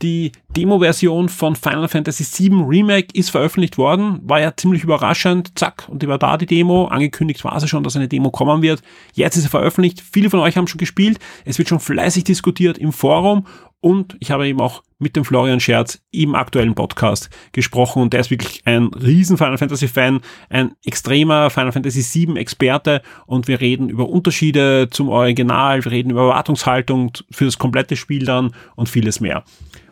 die 0.03 0.33
Demo-Version 0.55 1.29
von 1.29 1.55
Final 1.55 1.87
Fantasy 1.87 2.23
VII 2.23 2.63
Remake 2.67 3.07
ist 3.13 3.31
veröffentlicht 3.31 3.77
worden. 3.77 4.19
War 4.23 4.41
ja 4.41 4.55
ziemlich 4.55 4.83
überraschend. 4.83 5.57
Zack, 5.57 5.87
und 5.89 6.03
die 6.03 6.07
war 6.07 6.19
da, 6.19 6.37
die 6.37 6.45
Demo. 6.45 6.85
Angekündigt 6.85 7.43
war 7.43 7.59
sie 7.59 7.67
schon, 7.67 7.83
dass 7.83 7.95
eine 7.95 8.07
Demo 8.07 8.29
kommen 8.29 8.61
wird. 8.61 8.81
Jetzt 9.13 9.37
ist 9.37 9.43
sie 9.43 9.49
veröffentlicht. 9.49 10.01
Viele 10.01 10.29
von 10.29 10.39
euch 10.41 10.57
haben 10.57 10.67
schon 10.67 10.77
gespielt. 10.77 11.19
Es 11.45 11.57
wird 11.57 11.69
schon 11.69 11.79
fleißig 11.79 12.25
diskutiert 12.25 12.77
im 12.77 12.91
Forum. 12.91 13.47
Und 13.83 14.15
ich 14.21 14.31
habe 14.31 14.47
eben 14.47 14.61
auch 14.61 14.81
mit 14.97 15.17
dem 15.17 15.25
Florian 15.25 15.59
Scherz 15.59 16.01
im 16.09 16.35
aktuellen 16.35 16.73
Podcast 16.73 17.29
gesprochen. 17.51 18.01
Und 18.01 18.13
der 18.13 18.21
ist 18.21 18.31
wirklich 18.31 18.61
ein 18.63 18.85
riesen 18.93 19.37
Final 19.37 19.57
Fantasy 19.57 19.89
Fan, 19.89 20.21
ein 20.49 20.73
extremer 20.85 21.49
Final 21.49 21.73
Fantasy 21.73 22.01
VII 22.01 22.37
Experte. 22.37 23.01
Und 23.25 23.49
wir 23.49 23.59
reden 23.59 23.89
über 23.89 24.07
Unterschiede 24.07 24.87
zum 24.89 25.09
Original. 25.09 25.83
Wir 25.83 25.91
reden 25.91 26.11
über 26.11 26.21
Erwartungshaltung 26.21 27.11
für 27.29 27.43
das 27.43 27.57
komplette 27.57 27.97
Spiel 27.97 28.23
dann 28.23 28.55
und 28.77 28.87
vieles 28.87 29.19
mehr. 29.19 29.43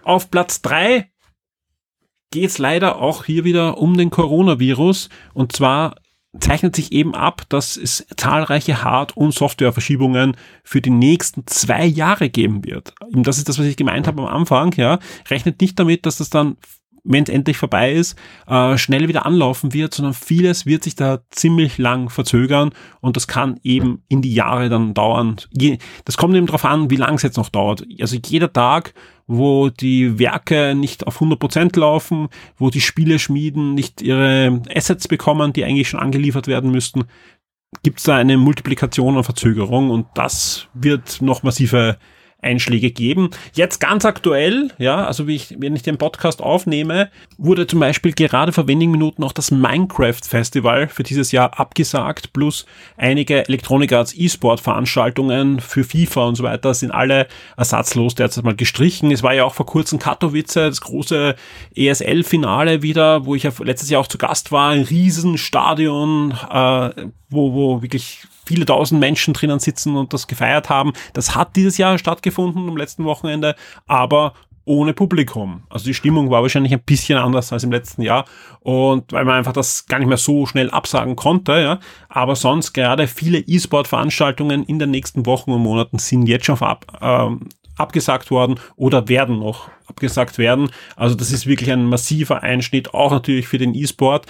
Auf 0.03 0.31
Platz 0.31 0.61
drei 0.61 1.11
geht 2.31 2.45
es 2.49 2.59
leider 2.59 2.95
auch 2.95 3.25
hier 3.25 3.43
wieder 3.43 3.77
um 3.77 3.97
den 3.97 4.09
Coronavirus. 4.09 5.09
Und 5.33 5.51
zwar 5.51 5.95
zeichnet 6.39 6.75
sich 6.75 6.91
eben 6.91 7.13
ab, 7.13 7.43
dass 7.49 7.75
es 7.75 8.05
zahlreiche 8.15 8.83
Hard- 8.83 9.17
und 9.17 9.33
Softwareverschiebungen 9.33 10.37
für 10.63 10.81
die 10.81 10.89
nächsten 10.89 11.45
zwei 11.47 11.85
Jahre 11.85 12.29
geben 12.29 12.63
wird. 12.63 12.93
Das 13.11 13.37
ist 13.37 13.49
das, 13.49 13.59
was 13.59 13.65
ich 13.65 13.77
gemeint 13.77 14.07
habe 14.07 14.21
am 14.21 14.27
Anfang. 14.27 14.73
Ja, 14.77 14.99
rechnet 15.29 15.59
nicht 15.59 15.77
damit, 15.77 16.05
dass 16.05 16.17
das 16.17 16.29
dann 16.29 16.57
wenn 17.03 17.23
es 17.23 17.29
endlich 17.29 17.57
vorbei 17.57 17.93
ist, 17.93 18.17
äh, 18.47 18.77
schnell 18.77 19.07
wieder 19.07 19.25
anlaufen 19.25 19.73
wird, 19.73 19.93
sondern 19.93 20.13
vieles 20.13 20.65
wird 20.65 20.83
sich 20.83 20.95
da 20.95 21.21
ziemlich 21.31 21.77
lang 21.77 22.09
verzögern 22.09 22.71
und 22.99 23.15
das 23.15 23.27
kann 23.27 23.59
eben 23.63 24.03
in 24.07 24.21
die 24.21 24.33
Jahre 24.33 24.69
dann 24.69 24.93
dauern. 24.93 25.37
Das 26.05 26.17
kommt 26.17 26.35
eben 26.35 26.45
darauf 26.45 26.65
an, 26.65 26.89
wie 26.89 26.97
lang 26.97 27.15
es 27.15 27.23
jetzt 27.23 27.37
noch 27.37 27.49
dauert. 27.49 27.83
Also 27.99 28.17
jeder 28.23 28.51
Tag, 28.51 28.93
wo 29.31 29.69
die 29.69 30.19
Werke 30.19 30.75
nicht 30.75 31.07
auf 31.07 31.21
100% 31.21 31.79
laufen, 31.79 32.27
wo 32.57 32.69
die 32.69 32.81
Spiele 32.81 33.17
schmieden 33.17 33.73
nicht 33.73 34.01
ihre 34.01 34.61
Assets 34.73 35.07
bekommen, 35.07 35.53
die 35.53 35.63
eigentlich 35.63 35.87
schon 35.87 36.01
angeliefert 36.01 36.47
werden 36.47 36.69
müssten, 36.71 37.05
gibt 37.81 37.99
es 37.99 38.05
da 38.05 38.17
eine 38.17 38.37
Multiplikation 38.37 39.15
und 39.15 39.23
Verzögerung? 39.23 39.89
Und 39.89 40.07
das 40.15 40.67
wird 40.73 41.21
noch 41.21 41.43
massive 41.43 41.97
Einschläge 42.41 42.91
geben. 42.91 43.29
Jetzt 43.53 43.79
ganz 43.79 44.05
aktuell, 44.05 44.71
ja, 44.77 45.05
also 45.05 45.27
wie 45.27 45.35
ich, 45.35 45.55
wenn 45.59 45.75
ich 45.75 45.83
den 45.83 45.97
Podcast 45.97 46.41
aufnehme, 46.41 47.09
wurde 47.37 47.67
zum 47.67 47.79
Beispiel 47.79 48.13
gerade 48.13 48.51
vor 48.51 48.67
wenigen 48.67 48.91
Minuten 48.91 49.23
auch 49.23 49.31
das 49.31 49.51
Minecraft 49.51 50.21
Festival 50.27 50.87
für 50.87 51.03
dieses 51.03 51.31
Jahr 51.31 51.59
abgesagt, 51.59 52.33
plus 52.33 52.65
einige 52.97 53.47
Electronic 53.47 53.93
Arts 53.93 54.13
E-Sport 54.15 54.59
Veranstaltungen 54.59 55.59
für 55.59 55.83
FIFA 55.83 56.25
und 56.25 56.35
so 56.35 56.43
weiter 56.43 56.73
sind 56.73 56.91
alle 56.91 57.27
ersatzlos 57.57 58.15
derzeit 58.15 58.43
mal 58.43 58.55
gestrichen. 58.55 59.11
Es 59.11 59.23
war 59.23 59.33
ja 59.33 59.43
auch 59.43 59.53
vor 59.53 59.65
kurzem 59.65 59.99
Katowice, 59.99 60.53
das 60.53 60.81
große 60.81 61.35
ESL-Finale 61.75 62.81
wieder, 62.81 63.25
wo 63.25 63.35
ich 63.35 63.43
ja 63.43 63.51
letztes 63.59 63.89
Jahr 63.89 64.01
auch 64.01 64.07
zu 64.07 64.17
Gast 64.17 64.51
war, 64.51 64.71
ein 64.71 64.83
Riesenstadion, 64.83 66.31
äh, 66.31 66.89
wo, 67.29 67.53
wo 67.53 67.81
wirklich 67.81 68.23
viele 68.51 68.65
tausend 68.65 68.99
Menschen 68.99 69.33
drinnen 69.33 69.59
sitzen 69.59 69.95
und 69.95 70.11
das 70.11 70.27
gefeiert 70.27 70.69
haben. 70.69 70.91
Das 71.13 71.35
hat 71.35 71.55
dieses 71.55 71.77
Jahr 71.77 71.97
stattgefunden 71.97 72.67
am 72.67 72.75
letzten 72.75 73.05
Wochenende, 73.05 73.55
aber 73.87 74.33
ohne 74.65 74.93
Publikum. 74.93 75.63
Also 75.69 75.85
die 75.85 75.93
Stimmung 75.93 76.29
war 76.29 76.41
wahrscheinlich 76.41 76.73
ein 76.73 76.83
bisschen 76.83 77.17
anders 77.17 77.51
als 77.53 77.63
im 77.63 77.71
letzten 77.71 78.01
Jahr 78.01 78.25
und 78.59 79.11
weil 79.13 79.25
man 79.25 79.35
einfach 79.35 79.53
das 79.53 79.85
gar 79.85 79.99
nicht 79.99 80.07
mehr 80.07 80.17
so 80.17 80.45
schnell 80.45 80.69
absagen 80.69 81.15
konnte, 81.15 81.53
ja. 81.53 81.79
Aber 82.09 82.35
sonst 82.35 82.73
gerade 82.73 83.07
viele 83.07 83.39
E-Sport-Veranstaltungen 83.39 84.63
in 84.63 84.79
den 84.79 84.91
nächsten 84.91 85.25
Wochen 85.25 85.51
und 85.51 85.61
Monaten 85.61 85.97
sind 85.97 86.27
jetzt 86.27 86.45
schon 86.45 86.59
ab, 86.59 86.85
ähm, 87.01 87.47
abgesagt 87.77 88.29
worden 88.29 88.59
oder 88.75 89.07
werden 89.07 89.39
noch 89.39 89.69
abgesagt 89.87 90.37
werden. 90.37 90.69
Also 90.95 91.15
das 91.15 91.31
ist 91.31 91.47
wirklich 91.47 91.71
ein 91.71 91.85
massiver 91.85 92.43
Einschnitt, 92.43 92.93
auch 92.93 93.11
natürlich 93.11 93.47
für 93.47 93.57
den 93.57 93.73
E-Sport 93.73 94.27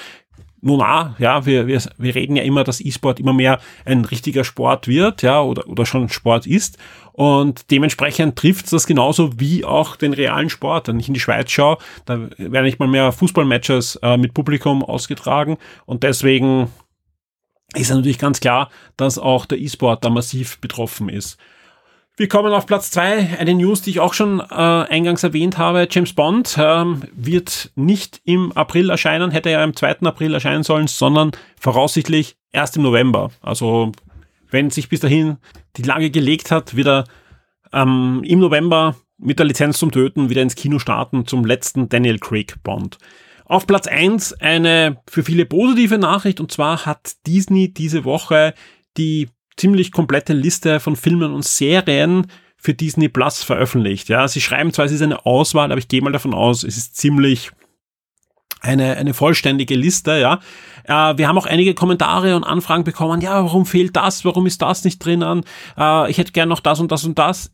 nun 0.62 0.82
ah, 0.82 1.16
ja, 1.18 1.46
wir, 1.46 1.68
wir, 1.68 1.82
wir 1.98 2.16
reden 2.16 2.36
ja 2.36 2.44
immer, 2.44 2.64
dass 2.64 2.82
E-Sport 2.82 3.20
immer 3.20 3.34
mehr 3.34 3.60
ein 3.84 4.06
richtiger 4.06 4.44
Sport 4.44 4.88
wird, 4.88 5.24
ja, 5.24 5.42
oder, 5.42 5.68
oder 5.68 5.86
schon 5.86 6.10
Sport 6.10 6.46
ist. 6.46 6.78
Und 7.14 7.72
dementsprechend 7.72 8.38
trifft 8.38 8.72
das 8.72 8.88
genauso 8.88 9.40
wie 9.40 9.66
auch 9.66 9.96
den 9.96 10.14
realen 10.14 10.50
Sport. 10.50 10.88
Wenn 10.88 11.00
ich 11.00 11.08
in 11.08 11.14
die 11.14 11.20
Schweiz 11.20 11.52
schaue, 11.52 11.78
da 12.06 12.30
werden 12.38 12.66
nicht 12.66 12.80
mal 12.80 12.88
mehr 12.88 13.12
Fußballmatches 13.12 13.98
äh, 13.98 14.18
mit 14.18 14.34
Publikum 14.34 14.84
ausgetragen. 14.84 15.58
Und 15.86 16.04
deswegen 16.04 16.70
ist 17.74 17.90
natürlich 17.90 18.20
ganz 18.20 18.40
klar, 18.40 18.70
dass 18.98 19.18
auch 19.18 19.46
der 19.46 19.60
E-Sport 19.60 20.06
da 20.06 20.10
massiv 20.10 20.60
betroffen 20.60 21.10
ist. 21.10 21.38
Wir 22.18 22.28
kommen 22.28 22.54
auf 22.54 22.66
Platz 22.66 22.92
zwei. 22.92 23.38
Eine 23.40 23.56
News, 23.56 23.82
die 23.82 23.92
ich 23.92 24.00
auch 24.00 24.14
schon 24.14 24.42
äh, 24.42 24.44
eingangs 24.44 25.24
erwähnt 25.24 25.58
habe. 25.58 25.88
James 25.90 26.14
Bond 26.14 26.58
ähm, 26.60 27.04
wird 27.14 27.72
nicht 27.76 28.22
im 28.26 28.52
April 28.52 28.90
erscheinen, 28.90 29.32
hätte 29.32 29.50
ja 29.50 29.64
am 29.64 29.76
2. 29.76 30.02
April 30.02 30.34
erscheinen 30.34 30.64
sollen, 30.64 30.88
sondern 30.88 31.32
voraussichtlich 31.60 32.38
erst 32.52 32.76
im 32.76 32.84
November. 32.84 33.32
Also 33.42 33.94
wenn 34.50 34.70
sich 34.70 34.90
bis 34.90 35.00
dahin 35.00 35.38
die 35.78 35.84
Lage 35.84 36.12
gelegt 36.12 36.52
hat, 36.52 36.76
wieder 36.76 37.06
ähm, 37.72 38.22
im 38.26 38.40
November 38.40 38.98
mit 39.18 39.40
der 39.40 39.46
Lizenz 39.46 39.78
zum 39.80 39.92
Töten 39.92 40.30
wieder 40.30 40.42
ins 40.42 40.56
Kino 40.56 40.80
starten 40.80 41.26
zum 41.26 41.46
letzten 41.46 41.88
Daniel 41.88 42.20
Craig 42.20 42.62
Bond. 42.64 42.98
Auf 43.46 43.68
Platz 43.68 43.88
eins 43.88 44.34
eine 44.34 45.02
für 45.10 45.24
viele 45.24 45.46
positive 45.46 45.98
Nachricht 45.98 46.40
und 46.40 46.52
zwar 46.52 46.86
hat 46.86 47.14
Disney 47.26 47.74
diese 47.74 48.04
Woche 48.04 48.54
die 48.98 49.30
ziemlich 49.62 49.92
komplette 49.92 50.34
Liste 50.34 50.80
von 50.80 50.96
Filmen 50.96 51.34
und 51.34 51.46
Serien 51.46 52.26
für 52.58 52.74
Disney 52.74 53.10
Plus 53.10 53.44
veröffentlicht. 53.44 54.10
Ja, 54.10 54.28
sie 54.28 54.42
schreiben 54.42 54.74
zwar, 54.74 54.86
es 54.86 54.92
ist 54.92 55.04
eine 55.04 55.24
Auswahl, 55.26 55.72
aber 55.72 55.78
ich 55.78 55.88
gehe 55.88 56.02
mal 56.02 56.12
davon 56.12 56.34
aus, 56.34 56.64
es 56.64 56.78
ist 56.78 56.98
ziemlich 56.98 57.52
eine, 58.60 58.98
eine 58.98 59.14
vollständige 59.14 59.76
Liste, 59.76 60.20
ja. 60.20 60.40
Äh, 60.86 61.18
wir 61.18 61.28
haben 61.28 61.38
auch 61.38 61.46
einige 61.46 61.76
Kommentare 61.76 62.36
und 62.36 62.44
Anfragen 62.44 62.84
bekommen, 62.84 63.22
ja, 63.22 63.44
warum 63.44 63.68
fehlt 63.68 63.96
das, 63.96 64.26
warum 64.26 64.48
ist 64.48 64.64
das 64.64 64.84
nicht 64.84 65.04
drinnen, 65.04 65.44
äh, 65.78 66.10
ich 66.10 66.18
hätte 66.18 66.32
gern 66.32 66.50
noch 66.50 66.60
das 66.60 66.80
und 66.80 66.92
das 66.92 67.04
und 67.04 67.20
das 67.20 67.52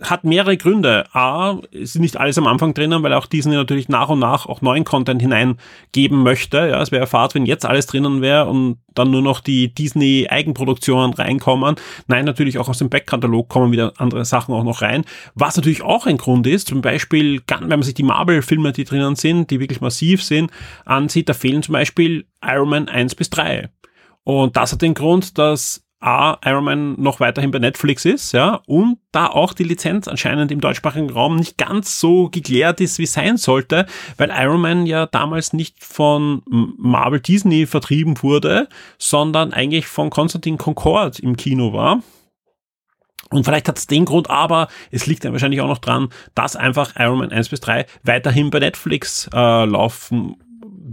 hat 0.00 0.24
mehrere 0.24 0.56
Gründe. 0.56 1.04
A, 1.14 1.58
ist 1.70 1.98
nicht 1.98 2.16
alles 2.16 2.38
am 2.38 2.46
Anfang 2.46 2.74
drinnen, 2.74 3.02
weil 3.02 3.12
auch 3.12 3.26
Disney 3.26 3.54
natürlich 3.54 3.88
nach 3.88 4.08
und 4.08 4.18
nach 4.18 4.46
auch 4.46 4.62
neuen 4.62 4.84
Content 4.84 5.22
hineingeben 5.22 6.22
möchte. 6.22 6.56
Ja, 6.56 6.82
es 6.82 6.90
wäre 6.90 7.06
Fahrt, 7.06 7.34
wenn 7.34 7.46
jetzt 7.46 7.64
alles 7.66 7.86
drinnen 7.86 8.20
wäre 8.20 8.46
und 8.48 8.78
dann 8.94 9.10
nur 9.10 9.22
noch 9.22 9.40
die 9.40 9.72
Disney 9.72 10.26
Eigenproduktionen 10.28 11.14
reinkommen. 11.14 11.76
Nein, 12.08 12.24
natürlich 12.24 12.58
auch 12.58 12.68
aus 12.68 12.78
dem 12.78 12.90
Backkatalog 12.90 13.48
kommen 13.48 13.72
wieder 13.72 13.92
andere 13.98 14.24
Sachen 14.24 14.54
auch 14.54 14.64
noch 14.64 14.82
rein. 14.82 15.04
Was 15.34 15.56
natürlich 15.56 15.82
auch 15.82 16.06
ein 16.06 16.16
Grund 16.16 16.46
ist, 16.46 16.68
zum 16.68 16.80
Beispiel, 16.80 17.40
wenn 17.48 17.68
man 17.68 17.82
sich 17.82 17.94
die 17.94 18.02
Marvel-Filme, 18.02 18.72
die 18.72 18.84
drinnen 18.84 19.14
sind, 19.14 19.50
die 19.50 19.60
wirklich 19.60 19.80
massiv 19.80 20.24
sind, 20.24 20.50
ansieht, 20.84 21.28
da 21.28 21.34
fehlen 21.34 21.62
zum 21.62 21.74
Beispiel 21.74 22.26
Iron 22.44 22.68
Man 22.68 22.88
1 22.88 23.14
bis 23.14 23.30
3. 23.30 23.68
Und 24.24 24.56
das 24.56 24.72
hat 24.72 24.82
den 24.82 24.94
Grund, 24.94 25.38
dass 25.38 25.84
A, 26.00 26.38
Iron 26.46 26.64
Man 26.64 27.00
noch 27.00 27.20
weiterhin 27.20 27.50
bei 27.50 27.58
Netflix 27.58 28.06
ist, 28.06 28.32
ja, 28.32 28.62
und 28.66 28.98
da 29.12 29.26
auch 29.26 29.52
die 29.52 29.64
Lizenz 29.64 30.08
anscheinend 30.08 30.50
im 30.50 30.60
deutschsprachigen 30.60 31.10
Raum 31.10 31.36
nicht 31.36 31.58
ganz 31.58 32.00
so 32.00 32.30
geklärt 32.30 32.80
ist, 32.80 32.98
wie 32.98 33.06
sein 33.06 33.36
sollte, 33.36 33.84
weil 34.16 34.30
Iron 34.30 34.62
Man 34.62 34.86
ja 34.86 35.04
damals 35.04 35.52
nicht 35.52 35.84
von 35.84 36.42
Marvel 36.46 37.20
Disney 37.20 37.66
vertrieben 37.66 38.22
wurde, 38.22 38.68
sondern 38.96 39.52
eigentlich 39.52 39.86
von 39.86 40.08
Konstantin 40.08 40.56
Concord 40.56 41.18
im 41.18 41.36
Kino 41.36 41.74
war. 41.74 42.02
Und 43.28 43.44
vielleicht 43.44 43.68
hat 43.68 43.78
es 43.78 43.86
den 43.86 44.06
Grund, 44.06 44.30
aber 44.30 44.68
es 44.90 45.06
liegt 45.06 45.24
dann 45.24 45.32
wahrscheinlich 45.32 45.60
auch 45.60 45.68
noch 45.68 45.78
dran, 45.78 46.08
dass 46.34 46.56
einfach 46.56 46.94
Iron 46.98 47.18
Man 47.18 47.30
1 47.30 47.50
bis 47.50 47.60
3 47.60 47.86
weiterhin 48.02 48.50
bei 48.50 48.58
Netflix 48.58 49.28
äh, 49.32 49.64
laufen 49.66 50.36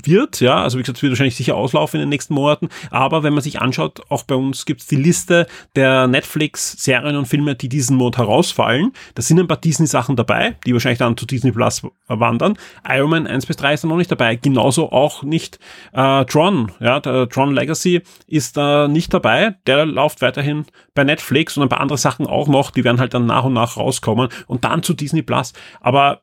wird. 0.06 0.40
Ja, 0.40 0.62
also 0.62 0.78
wie 0.78 0.82
gesagt, 0.82 0.98
es 0.98 1.04
wird 1.04 1.12
wahrscheinlich 1.12 1.36
sicher 1.36 1.56
auslaufen 1.56 2.00
in 2.00 2.06
den 2.06 2.10
nächsten 2.10 2.34
Monaten. 2.34 2.70
Aber 2.92 3.24
wenn 3.24 3.34
man 3.34 3.42
sich 3.42 3.62
anschaut, 3.62 4.02
auch 4.10 4.24
bei 4.24 4.36
uns 4.36 4.66
gibt 4.66 4.82
es 4.82 4.88
die 4.88 4.96
Liste 4.96 5.48
der 5.76 6.08
Netflix-Serien 6.08 7.16
und 7.16 7.28
Filme, 7.28 7.56
die 7.56 7.70
diesen 7.70 7.98
Monat 7.98 8.18
herausfallen. 8.18 8.92
Da 9.16 9.22
sind 9.22 9.40
ein 9.40 9.48
paar 9.48 9.58
Disney-Sachen 9.58 10.16
dabei, 10.16 10.56
die 10.66 10.74
wahrscheinlich 10.74 11.00
dann 11.00 11.18
zu 11.18 11.26
Disney 11.26 11.52
Plus 11.52 11.82
wandern. 12.08 12.58
Iron 12.88 13.10
Man 13.10 13.28
1 13.28 13.46
bis 13.46 13.58
3 13.58 13.74
ist 13.74 13.84
da 13.84 13.88
noch 13.88 13.98
nicht 13.98 14.12
dabei. 14.12 14.36
Genauso 14.36 14.92
auch 14.92 15.24
nicht 15.24 15.60
äh, 15.94 16.26
Tron. 16.26 16.72
Ja, 16.80 17.00
der 17.00 17.30
Tron 17.30 17.54
Legacy 17.54 18.02
ist 18.28 18.58
da 18.58 18.88
nicht 18.88 19.14
dabei. 19.14 19.56
Der 19.66 19.86
läuft 19.86 20.22
weiterhin 20.22 20.66
bei 20.94 21.04
Netflix 21.04 21.58
und 21.58 21.64
ein 21.64 21.70
paar 21.70 21.82
andere 21.82 21.98
Sachen 21.98 22.28
auch 22.28 22.48
noch. 22.48 22.72
Die 22.72 22.84
werden 22.84 23.00
halt 23.00 23.14
dann 23.14 23.26
nach 23.26 23.44
und 23.44 23.54
nach 23.54 23.78
rauskommen 23.78 24.30
und 24.48 24.64
dann 24.64 24.84
zu 24.84 24.94
Disney 24.94 25.22
Plus. 25.22 25.54
Aber 25.82 26.22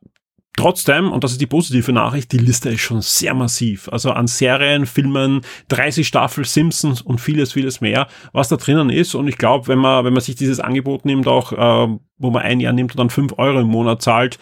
Trotzdem, 0.56 1.10
und 1.10 1.24
das 1.24 1.32
ist 1.32 1.40
die 1.40 1.46
positive 1.46 1.92
Nachricht, 1.92 2.30
die 2.30 2.38
Liste 2.38 2.70
ist 2.70 2.80
schon 2.80 3.00
sehr 3.00 3.34
massiv. 3.34 3.88
Also 3.88 4.12
an 4.12 4.28
Serien, 4.28 4.86
Filmen, 4.86 5.40
30 5.68 6.06
Staffel 6.06 6.44
Simpsons 6.44 7.02
und 7.02 7.20
vieles, 7.20 7.52
vieles 7.52 7.80
mehr, 7.80 8.06
was 8.32 8.48
da 8.48 8.56
drinnen 8.56 8.88
ist. 8.88 9.16
Und 9.16 9.26
ich 9.26 9.36
glaube, 9.36 9.66
wenn 9.66 9.80
man, 9.80 10.04
wenn 10.04 10.12
man 10.12 10.22
sich 10.22 10.36
dieses 10.36 10.60
Angebot 10.60 11.06
nimmt, 11.06 11.26
auch 11.26 11.52
äh, 11.52 11.98
wo 12.18 12.30
man 12.30 12.42
ein 12.42 12.60
Jahr 12.60 12.72
nimmt 12.72 12.92
und 12.92 12.98
dann 12.98 13.10
fünf 13.10 13.34
Euro 13.36 13.60
im 13.60 13.66
Monat 13.66 14.00
zahlt, 14.02 14.38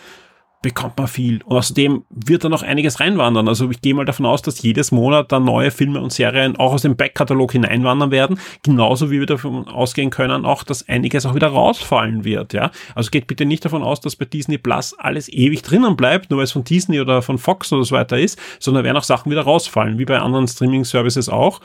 bekommt 0.63 0.97
man 0.97 1.09
viel. 1.09 1.43
Und 1.43 1.57
außerdem 1.57 2.05
wird 2.11 2.45
da 2.45 2.49
noch 2.49 2.63
einiges 2.63 3.01
reinwandern. 3.01 3.49
Also 3.49 3.69
ich 3.71 3.81
gehe 3.81 3.95
mal 3.95 4.05
davon 4.05 4.27
aus, 4.27 4.43
dass 4.43 4.63
jedes 4.63 4.93
Monat 4.93 5.33
dann 5.33 5.45
neue 5.45 5.71
Filme 5.71 6.01
und 6.01 6.13
Serien 6.13 6.57
auch 6.57 6.73
aus 6.73 6.83
dem 6.83 6.97
Backkatalog 6.97 7.53
hineinwandern 7.53 8.11
werden. 8.11 8.39
Genauso 8.63 9.11
wie 9.11 9.19
wir 9.19 9.27
davon 9.27 9.67
ausgehen 9.67 10.11
können, 10.11 10.45
auch, 10.45 10.63
dass 10.63 10.89
einiges 10.89 11.27
auch 11.27 11.35
wieder 11.35 11.49
rausfallen 11.49 12.25
wird. 12.25 12.53
Ja, 12.53 12.71
Also 12.95 13.11
geht 13.11 13.27
bitte 13.27 13.45
nicht 13.45 13.65
davon 13.65 13.83
aus, 13.83 14.01
dass 14.01 14.17
bei 14.17 14.25
Disney 14.25 14.59
Plus 14.59 14.95
alles 14.99 15.29
ewig 15.29 15.63
drinnen 15.63 15.97
bleibt, 15.97 16.31
nur 16.31 16.39
weil 16.39 16.45
es 16.45 16.53
von 16.53 16.65
Disney 16.65 17.01
oder 17.01 17.23
von 17.23 17.39
Fox 17.39 17.73
oder 17.73 17.85
so 17.85 17.95
weiter 17.95 18.19
ist, 18.19 18.39
sondern 18.61 18.85
werden 18.85 18.97
auch 18.97 19.03
Sachen 19.03 19.31
wieder 19.31 19.43
rausfallen, 19.43 19.99
wie 19.99 20.05
bei 20.05 20.19
anderen 20.21 20.47
Streaming-Services 20.47 21.29
auch. 21.29 21.61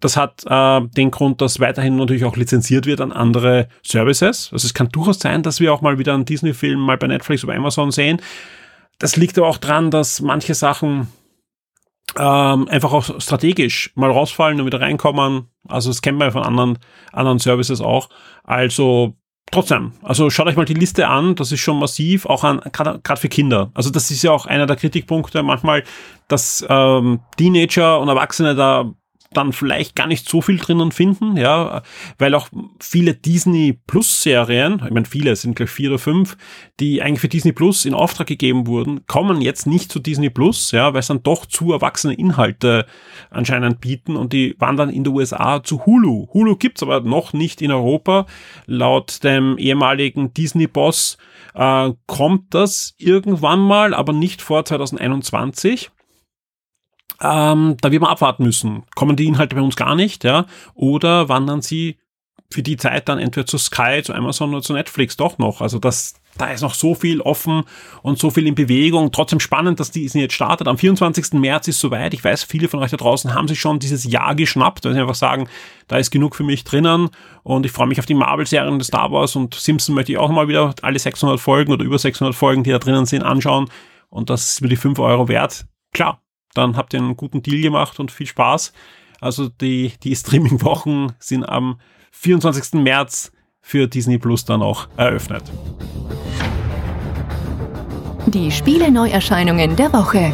Das 0.00 0.16
hat 0.16 0.44
äh, 0.46 0.80
den 0.96 1.10
Grund, 1.10 1.40
dass 1.40 1.60
weiterhin 1.60 1.96
natürlich 1.96 2.24
auch 2.24 2.36
lizenziert 2.36 2.84
wird 2.84 3.00
an 3.00 3.12
andere 3.12 3.68
Services. 3.82 4.50
Also 4.52 4.66
es 4.66 4.74
kann 4.74 4.88
durchaus 4.90 5.18
sein, 5.18 5.42
dass 5.42 5.60
wir 5.60 5.72
auch 5.72 5.80
mal 5.80 5.98
wieder 5.98 6.14
einen 6.14 6.24
Disney-Film 6.24 6.78
mal 6.78 6.98
bei 6.98 7.06
Netflix 7.06 7.44
oder 7.44 7.54
Amazon 7.54 7.90
sehen. 7.90 8.20
Das 8.98 9.16
liegt 9.16 9.36
aber 9.38 9.48
auch 9.48 9.58
dran, 9.58 9.90
dass 9.90 10.20
manche 10.20 10.54
Sachen 10.54 11.08
ähm, 12.16 12.68
einfach 12.68 12.92
auch 12.92 13.20
strategisch 13.20 13.90
mal 13.94 14.10
rausfallen 14.10 14.60
und 14.60 14.66
wieder 14.66 14.80
reinkommen. 14.80 15.48
Also 15.68 15.90
das 15.90 16.02
kennen 16.02 16.18
wir 16.18 16.30
von 16.32 16.42
anderen, 16.42 16.78
anderen 17.12 17.38
Services 17.38 17.80
auch. 17.80 18.08
Also 18.44 19.14
trotzdem, 19.50 19.92
also 20.02 20.30
schaut 20.30 20.46
euch 20.46 20.56
mal 20.56 20.64
die 20.64 20.74
Liste 20.74 21.08
an, 21.08 21.34
das 21.34 21.52
ist 21.52 21.60
schon 21.60 21.78
massiv, 21.78 22.26
auch 22.26 22.42
gerade 22.72 23.20
für 23.20 23.28
Kinder. 23.28 23.70
Also 23.74 23.90
das 23.90 24.10
ist 24.10 24.22
ja 24.22 24.30
auch 24.30 24.46
einer 24.46 24.66
der 24.66 24.76
Kritikpunkte 24.76 25.42
manchmal, 25.42 25.84
dass 26.28 26.64
ähm, 26.68 27.20
Teenager 27.36 28.00
und 28.00 28.08
Erwachsene 28.08 28.54
da 28.54 28.92
dann 29.36 29.52
vielleicht 29.52 29.94
gar 29.94 30.06
nicht 30.06 30.28
so 30.28 30.40
viel 30.40 30.58
drinnen 30.58 30.92
finden, 30.92 31.36
ja, 31.36 31.82
weil 32.18 32.34
auch 32.34 32.48
viele 32.80 33.14
Disney 33.14 33.78
Plus 33.86 34.22
Serien, 34.22 34.82
ich 34.84 34.90
meine 34.90 35.06
viele, 35.06 35.36
sind 35.36 35.56
gleich 35.56 35.70
vier 35.70 35.90
oder 35.90 35.98
fünf, 35.98 36.36
die 36.80 37.02
eigentlich 37.02 37.20
für 37.20 37.28
Disney 37.28 37.52
Plus 37.52 37.84
in 37.84 37.94
Auftrag 37.94 38.26
gegeben 38.26 38.66
wurden, 38.66 39.06
kommen 39.06 39.40
jetzt 39.40 39.66
nicht 39.66 39.92
zu 39.92 39.98
Disney 39.98 40.30
Plus, 40.30 40.72
ja, 40.72 40.92
weil 40.92 41.00
es 41.00 41.08
dann 41.08 41.22
doch 41.22 41.46
zu 41.46 41.72
erwachsene 41.72 42.14
Inhalte 42.14 42.86
anscheinend 43.30 43.80
bieten 43.80 44.16
und 44.16 44.32
die 44.32 44.56
wandern 44.58 44.90
in 44.90 45.04
der 45.04 45.12
USA 45.12 45.62
zu 45.62 45.86
Hulu. 45.86 46.28
Hulu 46.32 46.56
gibt's 46.56 46.82
aber 46.82 47.00
noch 47.00 47.32
nicht 47.32 47.62
in 47.62 47.70
Europa. 47.70 48.26
Laut 48.66 49.22
dem 49.24 49.58
ehemaligen 49.58 50.32
Disney 50.32 50.66
Boss 50.66 51.18
äh, 51.54 51.92
kommt 52.06 52.54
das 52.54 52.94
irgendwann 52.98 53.60
mal, 53.60 53.94
aber 53.94 54.12
nicht 54.12 54.42
vor 54.42 54.64
2021. 54.64 55.90
Ähm, 57.20 57.76
da 57.80 57.90
wird 57.90 58.02
man 58.02 58.10
abwarten 58.10 58.44
müssen. 58.44 58.84
Kommen 58.94 59.16
die 59.16 59.26
Inhalte 59.26 59.56
bei 59.56 59.62
uns 59.62 59.76
gar 59.76 59.94
nicht, 59.94 60.24
ja? 60.24 60.46
Oder 60.74 61.28
wandern 61.28 61.62
sie 61.62 61.98
für 62.50 62.62
die 62.62 62.76
Zeit 62.76 63.08
dann 63.08 63.18
entweder 63.18 63.46
zu 63.46 63.58
Sky, 63.58 64.00
zu 64.02 64.14
Amazon 64.14 64.50
oder 64.50 64.62
zu 64.62 64.72
Netflix 64.72 65.16
doch 65.16 65.38
noch. 65.38 65.60
Also 65.60 65.78
das, 65.78 66.14
da 66.38 66.46
ist 66.46 66.60
noch 66.60 66.74
so 66.74 66.94
viel 66.94 67.20
offen 67.20 67.64
und 68.02 68.18
so 68.18 68.30
viel 68.30 68.46
in 68.46 68.54
Bewegung. 68.54 69.10
Trotzdem 69.10 69.40
spannend, 69.40 69.80
dass 69.80 69.90
Disney 69.90 70.22
jetzt 70.22 70.34
startet. 70.34 70.68
Am 70.68 70.78
24. 70.78 71.32
März 71.32 71.66
ist 71.68 71.80
soweit. 71.80 72.14
Ich 72.14 72.22
weiß, 72.22 72.44
viele 72.44 72.68
von 72.68 72.80
euch 72.80 72.92
da 72.92 72.96
draußen 72.96 73.34
haben 73.34 73.48
sich 73.48 73.60
schon 73.60 73.80
dieses 73.80 74.04
Jahr 74.04 74.34
geschnappt, 74.34 74.84
weil 74.84 74.94
sie 74.94 75.00
einfach 75.00 75.16
sagen, 75.16 75.48
da 75.88 75.96
ist 75.96 76.10
genug 76.10 76.36
für 76.36 76.44
mich 76.44 76.62
drinnen. 76.62 77.10
Und 77.42 77.66
ich 77.66 77.72
freue 77.72 77.88
mich 77.88 77.98
auf 77.98 78.06
die 78.06 78.14
Marvel-Serien 78.14 78.78
des 78.78 78.88
Star 78.88 79.10
Wars 79.10 79.34
und 79.34 79.54
Simpson 79.54 79.94
möchte 79.94 80.12
ich 80.12 80.18
auch 80.18 80.30
mal 80.30 80.46
wieder 80.46 80.74
alle 80.82 80.98
600 80.98 81.40
Folgen 81.40 81.72
oder 81.72 81.84
über 81.84 81.98
600 81.98 82.34
Folgen, 82.34 82.62
die 82.62 82.70
da 82.70 82.78
drinnen 82.78 83.06
sind, 83.06 83.22
anschauen. 83.22 83.68
Und 84.10 84.30
das 84.30 84.46
ist 84.46 84.60
mir 84.60 84.68
die 84.68 84.76
5 84.76 84.98
Euro 85.00 85.26
wert. 85.26 85.66
Klar, 85.92 86.20
dann 86.54 86.76
habt 86.76 86.94
ihr 86.94 87.00
einen 87.00 87.16
guten 87.16 87.42
Deal 87.42 87.60
gemacht 87.60 88.00
und 88.00 88.10
viel 88.10 88.26
Spaß. 88.26 88.72
Also 89.20 89.48
die, 89.48 89.92
die 90.02 90.16
Streaming-Wochen 90.16 91.12
sind 91.18 91.44
am 91.44 91.80
24. 92.12 92.80
März 92.80 93.32
für 93.60 93.88
Disney 93.88 94.18
Plus 94.18 94.44
dann 94.44 94.62
auch 94.62 94.88
eröffnet. 94.96 95.42
Die 98.26 98.50
Spiele-Neuerscheinungen 98.50 99.76
der 99.76 99.92
Woche. 99.92 100.32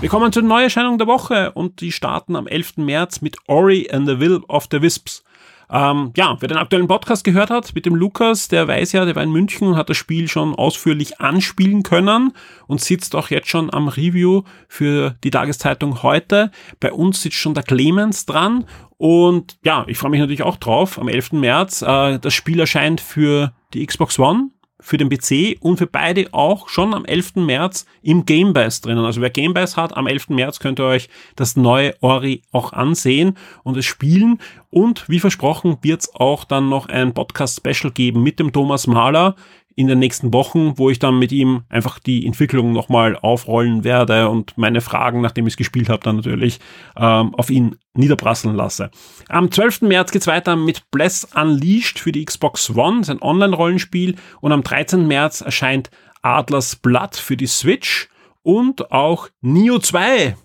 Wir 0.00 0.10
kommen 0.10 0.30
zur 0.30 0.42
Neuerscheinung 0.42 0.98
der 0.98 1.06
Woche 1.06 1.52
und 1.52 1.80
die 1.80 1.90
starten 1.90 2.36
am 2.36 2.46
11. 2.46 2.76
März 2.76 3.22
mit 3.22 3.38
Ori 3.48 3.88
and 3.90 4.06
the 4.06 4.20
Will 4.20 4.40
of 4.46 4.68
the 4.70 4.82
Wisps. 4.82 5.24
Ähm, 5.70 6.12
ja, 6.16 6.36
wer 6.38 6.48
den 6.48 6.58
aktuellen 6.58 6.86
Podcast 6.86 7.24
gehört 7.24 7.50
hat 7.50 7.74
mit 7.74 7.86
dem 7.86 7.94
Lukas, 7.94 8.48
der 8.48 8.68
weiß 8.68 8.92
ja, 8.92 9.04
der 9.04 9.16
war 9.16 9.22
in 9.22 9.32
München 9.32 9.68
und 9.68 9.76
hat 9.76 9.90
das 9.90 9.96
Spiel 9.96 10.28
schon 10.28 10.54
ausführlich 10.54 11.20
anspielen 11.20 11.82
können 11.82 12.32
und 12.66 12.80
sitzt 12.80 13.16
auch 13.16 13.30
jetzt 13.30 13.48
schon 13.48 13.72
am 13.72 13.88
Review 13.88 14.42
für 14.68 15.16
die 15.24 15.30
Tageszeitung 15.30 16.02
heute. 16.02 16.50
Bei 16.78 16.92
uns 16.92 17.22
sitzt 17.22 17.36
schon 17.36 17.54
der 17.54 17.64
Clemens 17.64 18.26
dran 18.26 18.64
und 18.96 19.58
ja, 19.64 19.84
ich 19.88 19.98
freue 19.98 20.10
mich 20.10 20.20
natürlich 20.20 20.42
auch 20.42 20.56
drauf. 20.56 20.98
Am 20.98 21.08
11. 21.08 21.32
März, 21.32 21.82
äh, 21.82 22.18
das 22.18 22.32
Spiel 22.32 22.60
erscheint 22.60 23.00
für 23.00 23.52
die 23.74 23.84
Xbox 23.84 24.18
One 24.18 24.50
für 24.80 24.98
den 24.98 25.08
PC 25.08 25.56
und 25.60 25.78
für 25.78 25.86
beide 25.86 26.32
auch 26.32 26.68
schon 26.68 26.94
am 26.94 27.04
11. 27.04 27.36
März 27.36 27.86
im 28.02 28.26
Game 28.26 28.52
Pass 28.52 28.80
drinnen. 28.80 29.04
Also 29.04 29.20
wer 29.20 29.30
Game 29.30 29.54
Pass 29.54 29.76
hat, 29.76 29.96
am 29.96 30.06
11. 30.06 30.30
März 30.30 30.58
könnt 30.58 30.78
ihr 30.78 30.84
euch 30.84 31.08
das 31.34 31.56
neue 31.56 31.94
Ori 32.02 32.42
auch 32.52 32.72
ansehen 32.72 33.36
und 33.62 33.76
es 33.76 33.86
spielen. 33.86 34.38
Und 34.70 35.08
wie 35.08 35.20
versprochen 35.20 35.78
wird 35.82 36.02
es 36.02 36.14
auch 36.14 36.44
dann 36.44 36.68
noch 36.68 36.88
ein 36.88 37.14
Podcast-Special 37.14 37.92
geben 37.92 38.22
mit 38.22 38.38
dem 38.38 38.52
Thomas 38.52 38.86
Mahler 38.86 39.36
in 39.76 39.88
den 39.88 39.98
nächsten 39.98 40.32
Wochen, 40.32 40.78
wo 40.78 40.88
ich 40.88 40.98
dann 40.98 41.18
mit 41.18 41.32
ihm 41.32 41.64
einfach 41.68 41.98
die 41.98 42.26
Entwicklung 42.26 42.72
nochmal 42.72 43.14
aufrollen 43.14 43.84
werde 43.84 44.30
und 44.30 44.56
meine 44.56 44.80
Fragen, 44.80 45.20
nachdem 45.20 45.46
ich 45.46 45.52
es 45.52 45.58
gespielt 45.58 45.90
habe, 45.90 46.02
dann 46.02 46.16
natürlich 46.16 46.60
ähm, 46.96 47.34
auf 47.34 47.50
ihn 47.50 47.76
niederprasseln 47.92 48.56
lasse. 48.56 48.90
Am 49.28 49.50
12. 49.50 49.82
März 49.82 50.12
geht's 50.12 50.26
weiter 50.26 50.56
mit 50.56 50.90
Bless 50.90 51.28
Unleashed 51.34 51.98
für 51.98 52.10
die 52.10 52.24
Xbox 52.24 52.74
One, 52.74 53.04
sein 53.04 53.20
Online-Rollenspiel. 53.20 54.16
Und 54.40 54.52
am 54.52 54.62
13. 54.62 55.06
März 55.06 55.42
erscheint 55.42 55.90
Adlers 56.22 56.76
Blood 56.76 57.14
für 57.14 57.36
die 57.36 57.46
Switch 57.46 58.08
und 58.42 58.90
auch 58.92 59.28
Neo 59.42 59.78
2, 59.78 60.36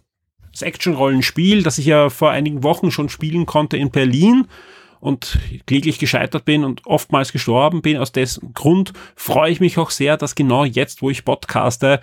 das 0.51 0.61
Action-Rollenspiel, 0.61 1.63
das 1.63 1.77
ich 1.77 1.85
ja 1.85 2.09
vor 2.09 2.31
einigen 2.31 2.63
Wochen 2.63 2.91
schon 2.91 3.07
spielen 3.07 3.45
konnte 3.45 3.77
in 3.77 3.91
Berlin 3.91 4.47
und 5.01 5.39
kläglich 5.65 5.99
gescheitert 5.99 6.45
bin 6.45 6.63
und 6.63 6.85
oftmals 6.85 7.33
gestorben 7.33 7.81
bin. 7.81 7.97
Aus 7.97 8.13
dessen 8.13 8.53
Grund 8.53 8.93
freue 9.15 9.51
ich 9.51 9.59
mich 9.59 9.77
auch 9.77 9.89
sehr, 9.89 10.15
dass 10.15 10.35
genau 10.35 10.63
jetzt, 10.63 11.01
wo 11.01 11.09
ich 11.09 11.25
podcaste, 11.25 11.99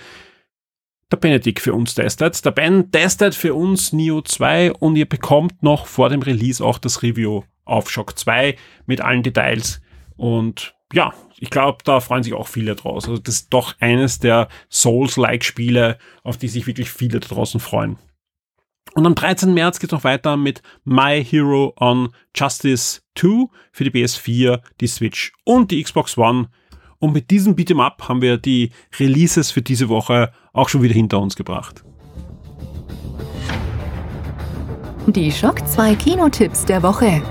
der 1.10 1.16
Benedikt 1.16 1.60
für 1.60 1.72
uns 1.72 1.94
testet. 1.94 2.44
Der 2.44 2.50
Ben 2.50 2.90
testet 2.90 3.34
für 3.34 3.54
uns 3.54 3.92
Neo 3.92 4.20
2 4.20 4.72
und 4.72 4.96
ihr 4.96 5.08
bekommt 5.08 5.62
noch 5.62 5.86
vor 5.86 6.10
dem 6.10 6.20
Release 6.20 6.62
auch 6.62 6.78
das 6.78 7.02
Review 7.02 7.44
auf 7.64 7.90
Shock 7.90 8.18
2 8.18 8.56
mit 8.86 9.00
allen 9.00 9.22
Details. 9.22 9.80
Und 10.16 10.74
ja, 10.92 11.14
ich 11.38 11.50
glaube, 11.50 11.78
da 11.84 12.00
freuen 12.00 12.22
sich 12.22 12.34
auch 12.34 12.48
viele 12.48 12.74
draus. 12.74 13.08
Also 13.08 13.20
das 13.20 13.36
ist 13.36 13.54
doch 13.54 13.74
eines 13.80 14.18
der 14.18 14.48
Souls-like 14.70 15.44
Spiele, 15.44 15.98
auf 16.24 16.36
die 16.36 16.48
sich 16.48 16.66
wirklich 16.66 16.90
viele 16.90 17.20
da 17.20 17.28
draußen 17.28 17.60
freuen. 17.60 17.96
Und 18.94 19.06
am 19.06 19.14
13. 19.14 19.54
März 19.54 19.78
geht 19.78 19.90
es 19.90 19.92
noch 19.92 20.04
weiter 20.04 20.36
mit 20.36 20.62
My 20.84 21.24
Hero 21.24 21.74
on 21.78 22.08
Justice 22.34 23.00
2 23.16 23.46
für 23.72 23.84
die 23.84 23.90
PS4, 23.90 24.60
die 24.80 24.86
Switch 24.86 25.32
und 25.44 25.70
die 25.70 25.82
Xbox 25.82 26.16
One. 26.16 26.48
Und 26.98 27.12
mit 27.12 27.30
diesem 27.30 27.54
Beat'em 27.54 27.80
Up 27.80 28.08
haben 28.08 28.22
wir 28.22 28.38
die 28.38 28.70
Releases 28.98 29.50
für 29.50 29.62
diese 29.62 29.88
Woche 29.88 30.32
auch 30.52 30.68
schon 30.68 30.82
wieder 30.82 30.94
hinter 30.94 31.20
uns 31.20 31.36
gebracht. 31.36 31.84
Die 35.06 35.30
Schock 35.30 35.66
2 35.66 35.94
Kinotipps 35.94 36.64
der 36.64 36.82
Woche. 36.82 37.22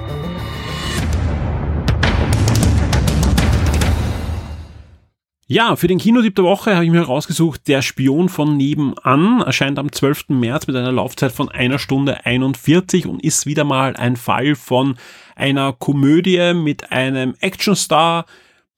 Ja, 5.49 5.77
für 5.77 5.87
den 5.87 5.97
Kinotipp 5.97 6.35
der 6.35 6.43
Woche 6.43 6.75
habe 6.75 6.83
ich 6.83 6.91
mir 6.91 6.99
herausgesucht, 6.99 7.69
Der 7.69 7.81
Spion 7.81 8.27
von 8.27 8.57
nebenan 8.57 9.39
erscheint 9.39 9.79
am 9.79 9.93
12. 9.93 10.25
März 10.27 10.67
mit 10.67 10.75
einer 10.75 10.91
Laufzeit 10.91 11.31
von 11.31 11.47
einer 11.47 11.79
Stunde 11.79 12.25
41 12.25 13.07
und 13.07 13.23
ist 13.23 13.45
wieder 13.45 13.63
mal 13.63 13.95
ein 13.95 14.17
Fall 14.17 14.55
von 14.55 14.97
einer 15.37 15.71
Komödie 15.71 16.53
mit 16.53 16.91
einem 16.91 17.33
Actionstar, 17.39 18.25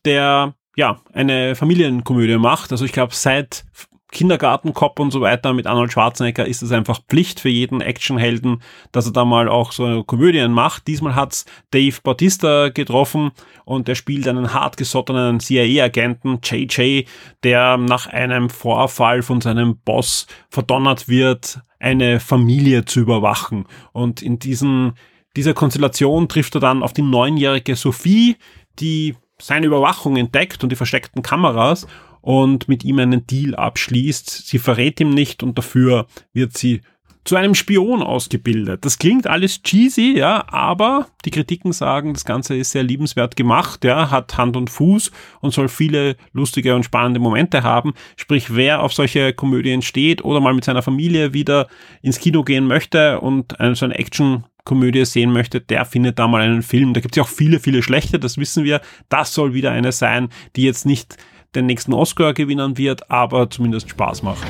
der 0.06 0.54
ja 0.76 1.02
eine 1.12 1.56
Familienkomödie 1.56 2.38
macht. 2.38 2.72
Also 2.72 2.86
ich 2.86 2.92
glaube, 2.92 3.16
seit 3.16 3.66
Kindergartenkopf 4.12 5.00
und 5.00 5.12
so 5.12 5.22
weiter 5.22 5.54
mit 5.54 5.68
Arnold 5.68 5.92
Schwarzenegger 5.92 6.46
ist 6.46 6.64
es 6.64 6.72
einfach 6.72 7.02
Pflicht 7.08 7.40
für 7.40 7.50
jeden 7.50 7.82
Actionhelden, 7.82 8.62
dass 8.92 9.06
er 9.06 9.14
da 9.14 9.24
mal 9.24 9.48
auch 9.48 9.72
so 9.72 10.04
Komödien 10.04 10.52
macht. 10.52 10.88
Diesmal 10.88 11.16
hat's 11.16 11.46
Dave 11.72 11.96
Bautista 12.02 12.70
getroffen 12.70 13.32
und 13.66 13.88
der 13.88 13.96
spielt 13.96 14.28
einen 14.28 14.54
hartgesottenen 14.54 15.40
CIA-Agenten, 15.40 16.40
JJ, 16.44 17.06
der 17.44 17.78
nach 17.78 18.08
einem 18.08 18.50
Vorfall 18.50 19.22
von 19.22 19.42
seinem 19.42 19.78
Boss 19.78 20.26
verdonnert 20.50 21.08
wird, 21.08 21.62
eine 21.80 22.20
Familie 22.20 22.86
zu 22.86 23.02
überwachen. 23.02 23.66
Und 23.94 24.22
in 24.22 24.40
diesen, 24.40 24.94
dieser 25.36 25.54
Konstellation 25.54 26.28
trifft 26.28 26.56
er 26.56 26.62
dann 26.62 26.84
auf 26.84 26.94
die 26.94 27.04
neunjährige 27.04 27.76
Sophie, 27.76 28.38
die 28.80 29.16
seine 29.42 29.68
Überwachung 29.68 30.18
entdeckt 30.18 30.64
und 30.64 30.72
die 30.72 30.76
versteckten 30.76 31.22
Kameras 31.22 31.88
und 32.22 32.68
mit 32.68 32.84
ihm 32.84 33.00
einen 33.00 33.26
Deal 33.28 33.56
abschließt. 33.56 34.48
Sie 34.48 34.60
verrät 34.60 35.00
ihm 35.00 35.12
nicht 35.12 35.44
und 35.44 35.58
dafür 35.58 36.08
wird 36.34 36.58
sie 36.58 36.82
zu 37.26 37.36
einem 37.36 37.54
Spion 37.54 38.02
ausgebildet. 38.02 38.86
Das 38.86 38.98
klingt 38.98 39.28
alles 39.28 39.62
cheesy, 39.62 40.18
ja, 40.18 40.46
aber 40.48 41.08
die 41.26 41.32
Kritiken 41.32 41.74
sagen, 41.74 42.14
das 42.14 42.26
Ganze 42.26 42.56
ist 42.56 42.72
sehr 42.72 42.82
liebenswert 42.82 43.36
gemacht, 43.36 43.84
ja, 43.84 44.10
hat 44.10 44.38
Hand 44.38 44.58
und 44.58 44.70
Fuß 44.70 45.12
und 45.42 45.54
soll 45.54 45.68
viele 45.68 46.16
lustige 46.32 46.76
und 46.76 46.86
spannende 46.86 47.20
Momente 47.20 47.62
haben. 47.62 47.94
Sprich, 48.16 48.56
wer 48.56 48.82
auf 48.82 48.94
solche 48.94 49.34
Komödien 49.34 49.82
steht 49.82 50.24
oder 50.24 50.40
mal 50.40 50.54
mit 50.54 50.64
seiner 50.64 50.82
Familie 50.82 51.34
wieder 51.34 51.68
ins 52.02 52.20
Kino 52.20 52.44
gehen 52.44 52.66
möchte 52.66 53.20
und 53.20 53.60
eine, 53.60 53.76
so 53.76 53.86
eine 53.86 54.00
Action 54.00 54.46
Komödie 54.64 55.06
sehen 55.06 55.32
möchte, 55.32 55.62
der 55.62 55.86
findet 55.86 56.20
da 56.20 56.28
mal 56.28 56.42
einen 56.42 56.62
Film. 56.62 56.94
Da 56.94 57.02
gibt 57.02 57.16
es 57.16 57.18
ja 57.18 57.24
auch 57.24 57.30
viele, 57.30 57.60
viele 57.60 57.82
schlechte, 57.82 58.20
das 58.20 58.38
wissen 58.38 58.64
wir. 58.64 58.82
Das 59.08 59.34
soll 59.34 59.54
wieder 59.54 59.72
eine 59.72 59.92
sein, 59.92 60.30
die 60.56 60.64
jetzt 60.64 60.86
nicht 60.86 61.18
den 61.56 61.66
nächsten 61.66 61.94
Oscar 61.94 62.34
gewinnen 62.34 62.78
wird, 62.78 63.10
aber 63.10 63.50
zumindest 63.50 63.90
Spaß 63.90 64.24
macht. 64.24 64.46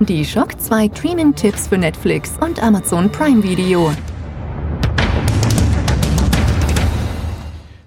Die 0.00 0.24
Schock 0.24 0.60
2 0.60 0.90
Streaming-Tipps 0.94 1.68
für 1.68 1.78
Netflix 1.78 2.38
und 2.40 2.62
Amazon 2.62 3.10
Prime 3.10 3.42
Video. 3.42 3.92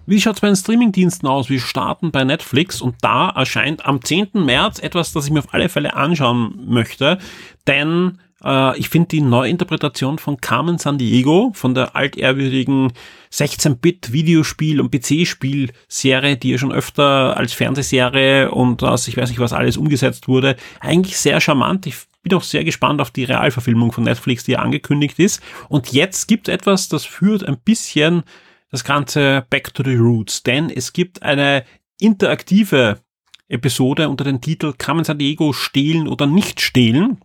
Wie 0.06 0.20
schaut 0.20 0.36
es 0.36 0.42
bei 0.42 0.48
den 0.48 0.56
Streamingdiensten 0.56 1.30
aus? 1.30 1.50
Wir 1.50 1.62
starten 1.62 2.12
bei 2.12 2.24
Netflix 2.24 2.82
und 2.82 2.96
da 3.02 3.30
erscheint 3.30 3.86
am 3.86 4.04
10. 4.04 4.32
März 4.34 4.80
etwas, 4.80 5.14
das 5.14 5.26
ich 5.26 5.32
mir 5.32 5.40
auf 5.40 5.54
alle 5.54 5.70
Fälle 5.70 5.96
anschauen 5.96 6.66
möchte, 6.68 7.20
denn 7.68 8.20
äh, 8.44 8.78
ich 8.78 8.90
finde 8.90 9.10
die 9.10 9.22
Neuinterpretation 9.22 10.20
von 10.20 10.38
Carmen 10.38 10.78
San 10.78 10.98
Diego, 10.98 11.52
von 11.54 11.74
der 11.74 11.96
altehrwürdigen 11.96 12.94
16-Bit-Videospiel- 13.32 14.80
und 14.80 14.92
PC-Spiel-Serie, 14.92 16.38
die 16.38 16.52
ja 16.52 16.58
schon 16.58 16.72
öfter 16.72 17.38
als 17.38 17.54
Fernsehserie 17.54 18.52
und 18.52 18.84
aus 18.84 19.08
ich 19.08 19.18
weiß 19.18 19.30
nicht 19.30 19.40
was 19.40 19.54
alles 19.54 19.78
umgesetzt 19.78 20.28
wurde, 20.28 20.56
eigentlich 20.80 21.18
sehr 21.18 21.40
charmant. 21.42 21.88
Ich 21.88 21.96
bin 22.22 22.38
auch 22.38 22.44
sehr 22.44 22.64
gespannt 22.64 23.02
auf 23.02 23.12
die 23.12 23.26
Realverfilmung 23.26 23.92
von 23.92 24.04
Netflix, 24.04 24.44
die 24.44 24.54
ja 24.54 24.60
angekündigt 24.60 25.20
ist. 25.20 25.42
Und 25.70 25.92
jetzt 25.92 26.28
gibt 26.28 26.48
es 26.48 26.54
etwas, 26.54 26.90
das 26.90 27.06
führt 27.06 27.44
ein 27.44 27.58
bisschen 27.58 28.24
das 28.70 28.84
Ganze 28.84 29.46
back 29.50 29.74
to 29.74 29.84
the 29.84 29.96
roots, 29.96 30.42
denn 30.42 30.70
es 30.70 30.94
gibt 30.94 31.22
eine 31.22 31.64
interaktive 32.00 33.00
Episode 33.48 34.10
unter 34.10 34.24
dem 34.24 34.42
Titel 34.42 34.74
Carmen 34.76 35.04
San 35.04 35.20
Diego 35.20 35.54
stehlen 35.54 36.08
oder 36.08 36.26
nicht 36.26 36.60
stehlen 36.60 37.20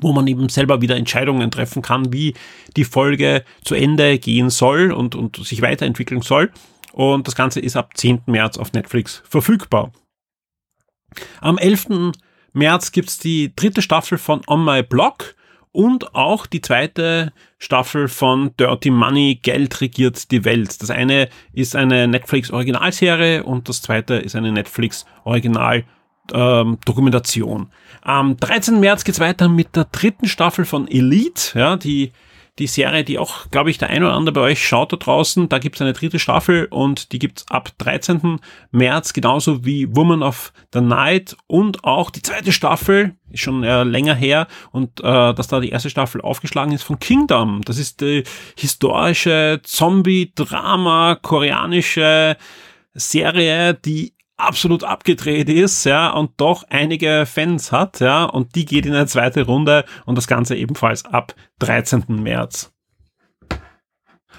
wo 0.00 0.12
man 0.12 0.26
eben 0.26 0.48
selber 0.48 0.80
wieder 0.80 0.96
Entscheidungen 0.96 1.50
treffen 1.50 1.82
kann, 1.82 2.12
wie 2.12 2.34
die 2.76 2.84
Folge 2.84 3.44
zu 3.64 3.74
Ende 3.74 4.18
gehen 4.18 4.50
soll 4.50 4.92
und, 4.92 5.14
und 5.14 5.36
sich 5.44 5.62
weiterentwickeln 5.62 6.22
soll. 6.22 6.50
Und 6.92 7.26
das 7.26 7.34
Ganze 7.34 7.60
ist 7.60 7.76
ab 7.76 7.96
10. 7.96 8.22
März 8.26 8.58
auf 8.58 8.72
Netflix 8.72 9.22
verfügbar. 9.28 9.92
Am 11.40 11.58
11. 11.58 12.12
März 12.52 12.92
gibt's 12.92 13.18
die 13.18 13.54
dritte 13.54 13.82
Staffel 13.82 14.18
von 14.18 14.42
On 14.46 14.64
My 14.64 14.82
Blog 14.82 15.34
und 15.72 16.14
auch 16.14 16.44
die 16.44 16.60
zweite 16.60 17.32
Staffel 17.58 18.08
von 18.08 18.54
Dirty 18.58 18.90
Money, 18.90 19.40
Geld 19.42 19.80
regiert 19.80 20.30
die 20.30 20.44
Welt. 20.44 20.82
Das 20.82 20.90
eine 20.90 21.30
ist 21.54 21.74
eine 21.74 22.06
Netflix 22.08 22.50
Originalserie 22.50 23.42
und 23.42 23.70
das 23.70 23.80
zweite 23.80 24.16
ist 24.16 24.36
eine 24.36 24.52
Netflix 24.52 25.06
Original 25.24 25.84
ähm, 26.32 26.78
Dokumentation. 26.84 27.70
Am 28.02 28.36
13. 28.36 28.80
März 28.80 29.04
geht's 29.04 29.20
weiter 29.20 29.48
mit 29.48 29.76
der 29.76 29.84
dritten 29.84 30.26
Staffel 30.26 30.64
von 30.64 30.88
Elite, 30.88 31.58
ja, 31.58 31.76
die 31.76 32.12
die 32.58 32.66
Serie, 32.66 33.02
die 33.02 33.18
auch, 33.18 33.50
glaube 33.50 33.70
ich, 33.70 33.78
der 33.78 33.88
ein 33.88 34.04
oder 34.04 34.12
andere 34.12 34.34
bei 34.34 34.40
euch 34.42 34.66
schaut 34.66 34.92
da 34.92 34.98
draußen. 34.98 35.48
Da 35.48 35.58
gibt's 35.58 35.80
eine 35.80 35.94
dritte 35.94 36.18
Staffel 36.18 36.66
und 36.66 37.12
die 37.12 37.18
gibt's 37.18 37.46
ab 37.48 37.70
13. 37.78 38.40
März, 38.70 39.14
genauso 39.14 39.64
wie 39.64 39.94
Woman 39.96 40.22
of 40.22 40.52
the 40.72 40.82
Night 40.82 41.34
und 41.46 41.84
auch 41.84 42.10
die 42.10 42.20
zweite 42.20 42.52
Staffel, 42.52 43.14
ist 43.30 43.40
schon 43.40 43.64
äh, 43.64 43.84
länger 43.84 44.14
her 44.14 44.48
und 44.70 45.00
äh, 45.00 45.32
dass 45.32 45.48
da 45.48 45.60
die 45.60 45.70
erste 45.70 45.88
Staffel 45.88 46.20
aufgeschlagen 46.20 46.74
ist 46.74 46.82
von 46.82 46.98
Kingdom. 46.98 47.62
Das 47.64 47.78
ist 47.78 48.02
die 48.02 48.24
historische 48.58 49.60
Zombie-Drama, 49.62 51.18
koreanische 51.22 52.36
Serie, 52.92 53.72
die 53.72 54.12
absolut 54.42 54.84
abgedreht 54.84 55.48
ist, 55.48 55.84
ja, 55.84 56.10
und 56.10 56.32
doch 56.38 56.64
einige 56.68 57.24
Fans 57.26 57.72
hat, 57.72 58.00
ja, 58.00 58.24
und 58.24 58.54
die 58.54 58.64
geht 58.64 58.86
in 58.86 58.94
eine 58.94 59.06
zweite 59.06 59.42
Runde 59.42 59.84
und 60.04 60.16
das 60.16 60.26
Ganze 60.26 60.56
ebenfalls 60.56 61.04
ab 61.04 61.34
13. 61.60 62.04
März. 62.08 62.72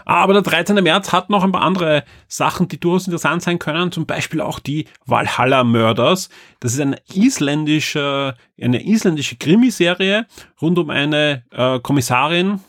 Aber 0.05 0.33
der 0.33 0.41
13. 0.41 0.83
März 0.83 1.13
hat 1.13 1.29
noch 1.29 1.43
ein 1.43 1.51
paar 1.51 1.61
andere 1.61 2.03
Sachen, 2.27 2.67
die 2.67 2.79
durchaus 2.79 3.07
interessant 3.07 3.41
sein 3.41 3.59
können, 3.59 3.91
zum 3.91 4.05
Beispiel 4.05 4.41
auch 4.41 4.59
die 4.59 4.87
Valhalla 5.05 5.63
Murders. 5.63 6.29
Das 6.59 6.73
ist 6.73 6.81
eine 6.81 6.97
isländische, 7.13 8.35
eine 8.61 8.85
isländische 8.85 9.37
Krimiserie 9.37 10.25
rund 10.61 10.77
um 10.77 10.89
eine 10.89 11.43
äh, 11.51 11.79
Kommissarin, 11.79 12.59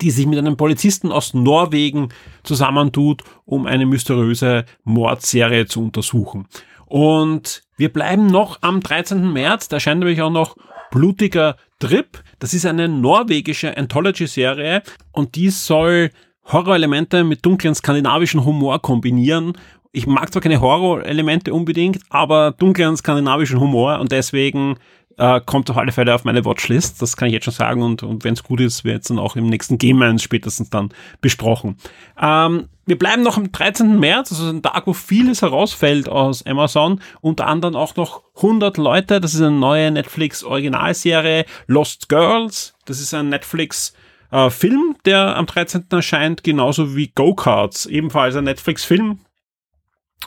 die 0.00 0.10
sich 0.10 0.26
mit 0.26 0.38
einem 0.38 0.56
Polizisten 0.56 1.12
aus 1.12 1.34
Norwegen 1.34 2.08
zusammentut, 2.42 3.22
um 3.44 3.66
eine 3.66 3.86
mysteriöse 3.86 4.64
Mordserie 4.84 5.66
zu 5.66 5.82
untersuchen. 5.82 6.46
Und 6.86 7.62
wir 7.76 7.92
bleiben 7.92 8.26
noch 8.26 8.58
am 8.62 8.80
13. 8.80 9.32
März, 9.32 9.68
da 9.68 9.76
erscheint 9.76 10.00
nämlich 10.00 10.22
auch 10.22 10.30
noch 10.30 10.56
Blutiger 10.90 11.56
Trip. 11.78 12.22
Das 12.38 12.54
ist 12.54 12.64
eine 12.64 12.88
norwegische 12.88 13.76
Anthology-Serie 13.76 14.82
und 15.12 15.34
die 15.34 15.50
soll 15.50 16.10
Horrorelemente 16.46 17.24
mit 17.24 17.44
dunklen 17.44 17.74
skandinavischen 17.74 18.44
Humor 18.44 18.80
kombinieren. 18.80 19.58
Ich 19.96 20.06
mag 20.06 20.30
zwar 20.30 20.42
keine 20.42 20.60
Horrorelemente 20.60 21.54
unbedingt, 21.54 22.00
aber 22.10 22.50
dunklen 22.50 22.98
skandinavischen 22.98 23.58
Humor 23.58 23.98
und 23.98 24.12
deswegen 24.12 24.76
äh, 25.16 25.40
kommt 25.40 25.70
auf 25.70 25.78
alle 25.78 25.90
Fälle 25.90 26.14
auf 26.14 26.24
meine 26.24 26.44
Watchlist. 26.44 27.00
Das 27.00 27.16
kann 27.16 27.28
ich 27.28 27.32
jetzt 27.32 27.44
schon 27.44 27.54
sagen. 27.54 27.82
Und, 27.82 28.02
und 28.02 28.22
wenn 28.22 28.34
es 28.34 28.42
gut 28.42 28.60
ist, 28.60 28.84
wird 28.84 29.00
es 29.00 29.08
dann 29.08 29.18
auch 29.18 29.36
im 29.36 29.46
nächsten 29.46 29.78
Game 29.78 29.96
Man 29.96 30.18
spätestens 30.18 30.68
dann 30.68 30.90
besprochen. 31.22 31.78
Ähm, 32.20 32.68
wir 32.84 32.98
bleiben 32.98 33.22
noch 33.22 33.38
am 33.38 33.50
13. 33.50 33.98
März, 33.98 34.32
also 34.32 34.50
ein 34.50 34.60
Tag, 34.60 34.86
wo 34.86 34.92
vieles 34.92 35.40
herausfällt 35.40 36.10
aus 36.10 36.44
Amazon. 36.44 37.00
Unter 37.22 37.46
anderem 37.46 37.74
auch 37.74 37.96
noch 37.96 38.22
100 38.36 38.76
Leute. 38.76 39.18
Das 39.18 39.32
ist 39.32 39.40
eine 39.40 39.52
neue 39.52 39.90
Netflix 39.90 40.44
Originalserie. 40.44 41.46
Lost 41.68 42.10
Girls. 42.10 42.74
Das 42.84 43.00
ist 43.00 43.14
ein 43.14 43.30
Netflix 43.30 43.94
äh, 44.30 44.50
Film, 44.50 44.96
der 45.06 45.36
am 45.36 45.46
13. 45.46 45.86
erscheint. 45.90 46.44
Genauso 46.44 46.94
wie 46.94 47.12
Go-Karts. 47.14 47.86
Ebenfalls 47.86 48.36
ein 48.36 48.44
Netflix 48.44 48.84
Film, 48.84 49.20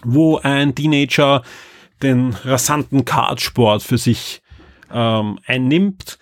wo 0.03 0.37
ein 0.37 0.75
Teenager 0.75 1.43
den 2.01 2.35
rasanten 2.43 3.05
Kartsport 3.05 3.83
für 3.83 3.97
sich 3.97 4.41
ähm, 4.91 5.39
einnimmt. 5.45 6.17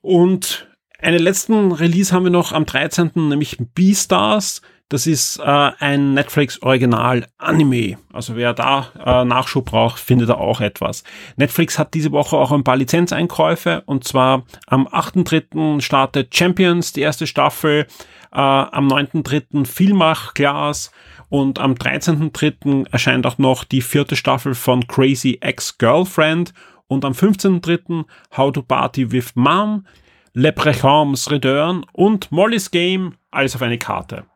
Und 0.00 0.68
einen 0.98 1.18
letzten 1.18 1.72
Release 1.72 2.12
haben 2.12 2.24
wir 2.24 2.30
noch 2.30 2.52
am 2.52 2.66
13., 2.66 3.12
nämlich 3.14 3.58
Beastars. 3.74 4.62
Das 4.90 5.06
ist 5.06 5.38
äh, 5.38 5.42
ein 5.42 6.14
Netflix 6.14 6.60
Original 6.62 7.26
Anime. 7.38 7.96
Also 8.12 8.36
wer 8.36 8.52
da 8.52 8.92
äh, 9.04 9.24
Nachschub 9.24 9.64
braucht, 9.64 9.98
findet 9.98 10.28
da 10.28 10.34
auch 10.34 10.60
etwas. 10.60 11.04
Netflix 11.36 11.78
hat 11.78 11.94
diese 11.94 12.12
Woche 12.12 12.36
auch 12.36 12.52
ein 12.52 12.64
paar 12.64 12.76
Lizenzeinkäufe 12.76 13.82
und 13.86 14.04
zwar 14.04 14.44
am 14.66 14.86
8.3. 14.86 15.80
startet 15.80 16.36
Champions, 16.36 16.92
die 16.92 17.00
erste 17.00 17.26
Staffel, 17.26 17.86
äh, 18.30 18.36
am 18.38 18.88
9.3. 18.88 19.66
Filmach 19.66 20.34
Glas 20.34 20.90
und 21.34 21.58
am 21.58 21.74
13.3. 21.74 22.92
erscheint 22.92 23.26
auch 23.26 23.38
noch 23.38 23.64
die 23.64 23.82
vierte 23.82 24.14
Staffel 24.14 24.54
von 24.54 24.86
Crazy 24.86 25.38
Ex-Girlfriend 25.40 26.54
und 26.86 27.04
am 27.04 27.12
15.03. 27.12 28.04
How 28.36 28.52
to 28.52 28.62
Party 28.62 29.10
with 29.10 29.32
Mom, 29.34 29.84
Leprechauns 30.32 31.28
Return 31.32 31.84
und 31.92 32.30
Molly's 32.30 32.70
Game, 32.70 33.14
alles 33.32 33.56
auf 33.56 33.62
eine 33.62 33.78
Karte. 33.78 34.26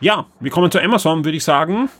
Ja, 0.00 0.28
wir 0.40 0.50
kommen 0.50 0.70
zu 0.70 0.80
Amazon, 0.80 1.26
würde 1.26 1.36
ich 1.36 1.44
sagen. 1.44 1.90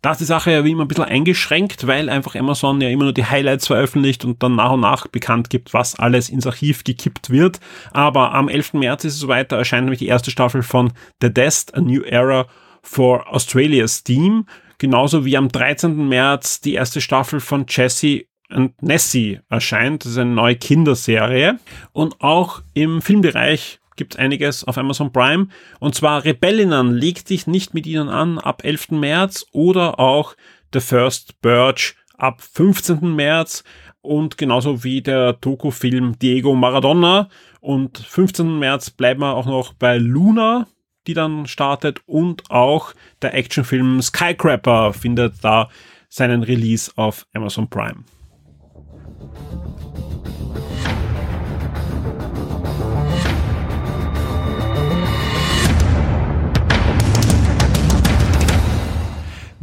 Da 0.00 0.12
ist 0.12 0.20
die 0.20 0.26
Sache 0.26 0.52
ja 0.52 0.64
wie 0.64 0.70
immer 0.70 0.84
ein 0.84 0.88
bisschen 0.88 1.02
eingeschränkt, 1.02 1.88
weil 1.88 2.08
einfach 2.08 2.36
Amazon 2.36 2.80
ja 2.80 2.88
immer 2.88 3.02
nur 3.02 3.12
die 3.12 3.24
Highlights 3.24 3.66
veröffentlicht 3.66 4.24
und 4.24 4.44
dann 4.44 4.54
nach 4.54 4.70
und 4.70 4.80
nach 4.80 5.08
bekannt 5.08 5.50
gibt, 5.50 5.74
was 5.74 5.98
alles 5.98 6.28
ins 6.28 6.46
Archiv 6.46 6.84
gekippt 6.84 7.30
wird. 7.30 7.58
Aber 7.90 8.32
am 8.32 8.48
11. 8.48 8.74
März 8.74 9.06
ist 9.06 9.14
es 9.14 9.18
soweit, 9.18 9.50
da 9.50 9.56
erscheint 9.56 9.86
nämlich 9.86 9.98
die 9.98 10.06
erste 10.06 10.30
Staffel 10.30 10.62
von 10.62 10.92
The 11.20 11.34
Dest, 11.34 11.74
A 11.74 11.80
New 11.80 12.02
Era 12.02 12.46
for 12.82 13.32
Australia's 13.32 14.02
Team. 14.04 14.46
Genauso 14.78 15.24
wie 15.24 15.36
am 15.36 15.48
13. 15.48 16.08
März 16.08 16.60
die 16.60 16.74
erste 16.74 17.00
Staffel 17.00 17.40
von 17.40 17.66
Jesse 17.68 18.26
and 18.48 18.80
Nessie 18.82 19.40
erscheint. 19.48 20.04
Das 20.04 20.12
ist 20.12 20.18
eine 20.18 20.30
neue 20.30 20.56
Kinderserie. 20.56 21.58
Und 21.92 22.20
auch 22.20 22.62
im 22.74 23.00
Filmbereich 23.00 23.80
gibt 23.96 24.14
es 24.14 24.18
einiges 24.18 24.64
auf 24.64 24.78
Amazon 24.78 25.12
Prime. 25.12 25.48
Und 25.78 25.94
zwar 25.94 26.24
Rebellinnen, 26.24 26.92
leg 26.92 27.24
dich 27.24 27.46
nicht 27.46 27.74
mit 27.74 27.86
ihnen 27.86 28.08
an 28.08 28.38
ab 28.38 28.64
11. 28.64 28.90
März 28.92 29.46
oder 29.52 29.98
auch 29.98 30.34
The 30.72 30.80
First 30.80 31.40
Birch 31.40 31.94
ab 32.16 32.40
15. 32.40 33.14
März 33.14 33.64
und 34.00 34.36
genauso 34.36 34.82
wie 34.84 35.00
der 35.00 35.34
Doku-Film 35.34 36.18
Diego 36.18 36.54
Maradona. 36.54 37.28
Und 37.60 37.98
15. 37.98 38.58
März 38.58 38.90
bleiben 38.90 39.20
wir 39.20 39.34
auch 39.34 39.46
noch 39.46 39.74
bei 39.74 39.96
Luna. 39.98 40.66
Die 41.06 41.14
dann 41.14 41.46
startet 41.46 42.00
und 42.06 42.50
auch 42.50 42.94
der 43.20 43.34
Actionfilm 43.34 44.02
Skycrapper 44.02 44.92
findet 44.92 45.42
da 45.42 45.68
seinen 46.08 46.42
Release 46.42 46.92
auf 46.96 47.26
Amazon 47.32 47.68
Prime. 47.68 48.04